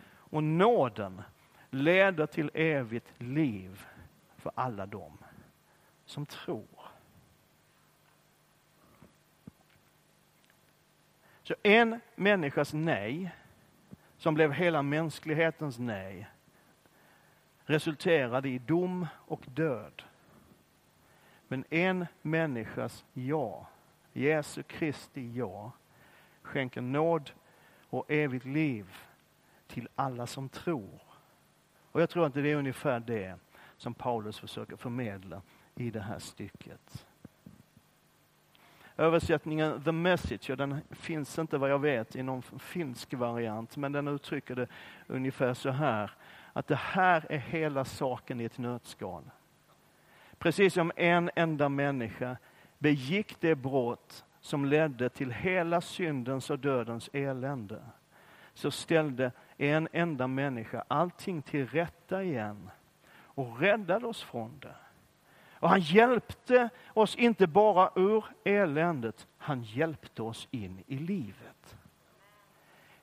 Och 0.08 0.43
nåden 0.43 1.21
leder 1.69 2.26
till 2.26 2.52
evigt 2.54 3.21
liv 3.21 3.86
för 4.38 4.52
alla 4.56 4.86
dem 4.86 5.17
som 6.06 6.26
tror. 6.26 6.82
Så 11.43 11.56
en 11.63 12.00
människas 12.15 12.74
nej, 12.74 13.36
som 14.17 14.34
blev 14.34 14.52
hela 14.52 14.82
mänsklighetens 14.82 15.80
nej, 15.80 16.28
resulterade 17.65 18.50
i 18.50 18.60
dom 18.60 19.08
och 19.13 19.43
död. 19.48 20.04
Men 21.47 21.65
en 21.69 22.05
människas 22.21 23.05
ja, 23.13 23.67
Jesu 24.13 24.63
Kristi 24.63 25.31
ja, 25.36 25.71
skänker 26.41 26.81
nåd 26.81 27.31
och 27.89 28.12
evigt 28.12 28.45
liv 28.45 28.95
till 29.67 29.88
alla 29.95 30.27
som 30.27 30.49
tror. 30.49 31.01
Och 31.91 32.01
jag 32.01 32.10
tror 32.10 32.25
att 32.25 32.34
det 32.34 32.51
är 32.51 32.55
ungefär 32.55 32.99
det 32.99 33.36
som 33.77 33.93
Paulus 33.93 34.39
försöker 34.39 34.75
förmedla 34.75 35.41
i 35.75 35.91
det 35.91 36.01
här 36.01 36.19
stycket. 36.19 37.05
Översättningen 38.97 39.84
The 39.84 39.91
Message, 39.91 40.49
ja, 40.49 40.55
den 40.55 40.81
finns 40.91 41.39
inte 41.39 41.58
vad 41.58 41.69
jag 41.69 41.79
vet 41.79 42.15
i 42.15 42.23
någon 42.23 42.41
finsk 42.41 43.13
variant, 43.13 43.77
men 43.77 43.91
den 43.91 44.08
uttrycker 44.08 44.55
det 44.55 44.67
ungefär 45.08 45.53
så 45.53 45.69
här, 45.69 46.12
att 46.53 46.67
det 46.67 46.75
här 46.75 47.25
är 47.29 47.38
hela 47.38 47.86
saken 47.86 48.41
i 48.41 48.43
ett 48.43 48.58
nötskal. 48.58 49.23
Precis 50.45 50.73
som 50.73 50.91
en 50.95 51.29
enda 51.36 51.69
människa 51.69 52.38
begick 52.79 53.41
det 53.41 53.55
brott 53.55 54.25
som 54.41 54.65
ledde 54.65 55.10
till 55.10 55.31
hela 55.31 55.81
syndens 55.81 56.49
och 56.49 56.60
dödens 56.60 57.10
elände, 57.13 57.81
så 58.53 58.71
ställde 58.71 59.31
en 59.58 59.88
enda 59.91 60.27
människa 60.27 60.84
allting 60.88 61.41
till 61.41 61.67
rätta 61.67 62.23
igen 62.23 62.69
och 63.15 63.60
räddade 63.60 64.08
oss 64.08 64.23
från 64.23 64.60
det. 64.60 64.75
Och 65.49 65.69
han 65.69 65.81
hjälpte 65.81 66.69
oss 66.93 67.15
inte 67.15 67.47
bara 67.47 67.89
ur 67.95 68.25
eländet, 68.43 69.27
han 69.38 69.63
hjälpte 69.63 70.21
oss 70.21 70.47
in 70.51 70.84
i 70.88 70.97
livet. 70.97 71.77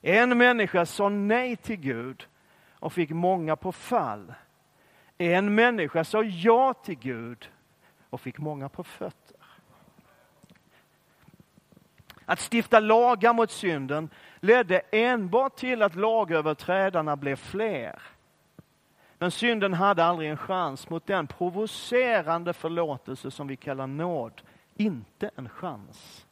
En 0.01 0.37
människa 0.37 0.85
sa 0.85 1.09
nej 1.09 1.55
till 1.55 1.79
Gud 1.79 2.27
och 2.71 2.93
fick 2.93 3.09
många 3.09 3.55
på 3.55 3.71
fall. 3.71 4.33
En 5.17 5.55
människa 5.55 6.03
sa 6.03 6.23
ja 6.23 6.73
till 6.73 6.99
Gud 6.99 7.49
och 8.09 8.21
fick 8.21 8.37
många 8.37 8.69
på 8.69 8.83
fötter. 8.83 9.37
Att 12.25 12.39
stifta 12.39 12.79
lagar 12.79 13.33
mot 13.33 13.51
synden 13.51 14.09
ledde 14.39 14.81
enbart 14.91 15.55
till 15.55 15.81
att 15.81 15.95
lagöverträdarna 15.95 17.15
blev 17.15 17.35
fler. 17.35 18.01
Men 19.17 19.31
synden 19.31 19.73
hade 19.73 20.03
aldrig 20.03 20.29
en 20.29 20.37
chans 20.37 20.89
mot 20.89 21.07
den 21.07 21.27
provocerande 21.27 22.53
förlåtelse 22.53 23.31
som 23.31 23.47
vi 23.47 23.55
kallar 23.55 23.87
nåd. 23.87 24.41
Inte 24.75 25.31
en 25.35 25.49
chans. 25.49 26.25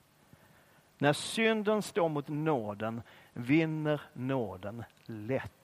När 0.98 1.13
synden 1.13 1.82
står 1.82 2.10
mot 2.10 2.28
nåden 2.28 3.02
vinner 3.34 4.02
nåden 4.13 4.84
lätt. 5.06 5.61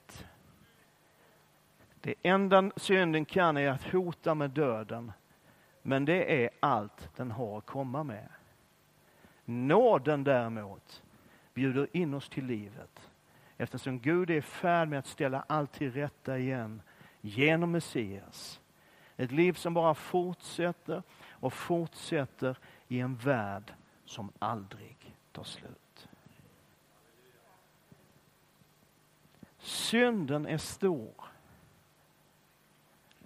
Det 2.00 2.14
enda 2.22 2.70
synden 2.76 3.24
kan 3.24 3.56
är 3.56 3.68
att 3.68 3.84
hota 3.84 4.34
med 4.34 4.50
döden, 4.50 5.12
men 5.82 6.04
det 6.04 6.44
är 6.44 6.50
allt 6.60 7.16
den 7.16 7.30
har 7.30 7.58
att 7.58 7.66
komma 7.66 8.04
med. 8.04 8.28
Nåden 9.44 10.24
däremot 10.24 11.02
bjuder 11.54 11.88
in 11.92 12.14
oss 12.14 12.28
till 12.28 12.46
livet 12.46 13.10
eftersom 13.56 13.98
Gud 14.00 14.30
är 14.30 14.34
i 14.34 14.42
färd 14.42 14.88
med 14.88 14.98
att 14.98 15.06
ställa 15.06 15.44
allt 15.46 15.72
till 15.72 15.92
rätta 15.92 16.38
igen 16.38 16.82
genom 17.20 17.70
Messias. 17.72 18.60
Ett 19.16 19.32
liv 19.32 19.52
som 19.52 19.74
bara 19.74 19.94
fortsätter 19.94 21.02
och 21.30 21.52
fortsätter 21.52 22.58
i 22.88 23.00
en 23.00 23.16
värld 23.16 23.74
som 24.04 24.32
aldrig 24.38 25.16
tar 25.32 25.44
slut. 25.44 26.08
Synden 29.58 30.46
är 30.46 30.58
stor 30.58 31.27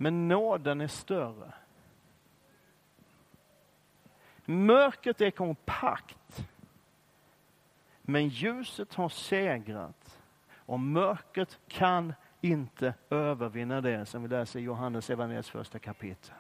men 0.02 0.28
nåden 0.28 0.80
är 0.80 0.88
större. 0.88 1.52
Mörkret 4.44 5.20
är 5.20 5.30
kompakt. 5.30 6.48
Men 8.02 8.28
ljuset 8.28 8.94
har 8.94 9.08
segrat 9.08 10.20
och 10.54 10.80
mörkret 10.80 11.58
kan 11.68 12.14
inte 12.40 12.94
övervinna 13.10 13.80
det 13.80 14.06
som 14.06 14.22
vi 14.22 14.28
läser 14.28 14.60
i 14.60 14.62
Johannes 14.62 15.10
evangeliets 15.10 15.50
första 15.50 15.78
kapitel. 15.78 16.34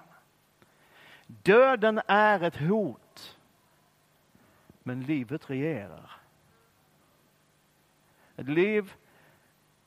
Döden 1.26 2.00
är 2.06 2.42
ett 2.42 2.56
hot, 2.56 3.38
men 4.82 5.02
livet 5.02 5.50
regerar. 5.50 6.10
Ett 8.36 8.48
liv 8.48 8.92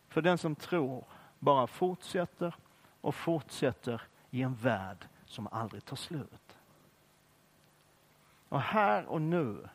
för 0.09 0.21
den 0.21 0.37
som 0.37 0.55
tror 0.55 1.05
bara 1.39 1.67
fortsätter 1.67 2.55
och 3.05 3.15
fortsätter 3.15 4.01
i 4.31 4.41
en 4.41 4.55
värld 4.55 5.07
som 5.25 5.47
aldrig 5.51 5.85
tar 5.85 5.95
slut. 5.95 6.57
Och 8.49 8.61
här 8.61 9.05
och 9.05 9.21
nu, 9.21 9.69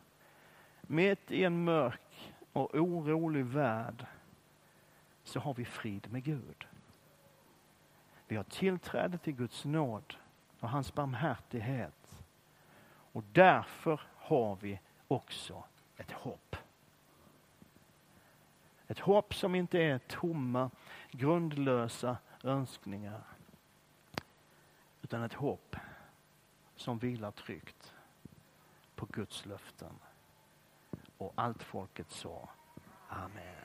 mitt 0.81 1.31
i 1.31 1.43
en 1.43 1.63
mörk 1.63 2.33
och 2.53 2.75
orolig 2.75 3.45
värld, 3.45 4.05
så 5.23 5.39
har 5.39 5.53
vi 5.53 5.65
frid 5.65 6.11
med 6.11 6.23
Gud. 6.23 6.67
Vi 8.27 8.35
har 8.35 8.43
tillträde 8.43 9.17
till 9.17 9.33
Guds 9.33 9.65
nåd 9.65 10.15
och 10.59 10.69
hans 10.69 10.93
barmhärtighet. 10.93 12.23
Och 13.11 13.23
därför 13.31 14.01
har 14.15 14.57
vi 14.61 14.79
också 15.07 15.63
ett 15.97 16.11
hopp. 16.11 16.55
Ett 18.87 18.99
hopp 18.99 19.35
som 19.35 19.55
inte 19.55 19.79
är 19.79 19.97
tomma, 19.97 20.69
grundlösa 21.11 22.17
önskningar. 22.43 23.23
Utan 25.01 25.23
ett 25.23 25.33
hopp 25.33 25.75
som 26.75 26.99
vilar 26.99 27.31
tryggt 27.31 27.93
på 28.95 29.05
Guds 29.05 29.45
löften. 29.45 29.99
Och 31.17 31.33
allt 31.35 31.63
folket 31.63 32.11
sa 32.11 32.49
Amen. 33.09 33.60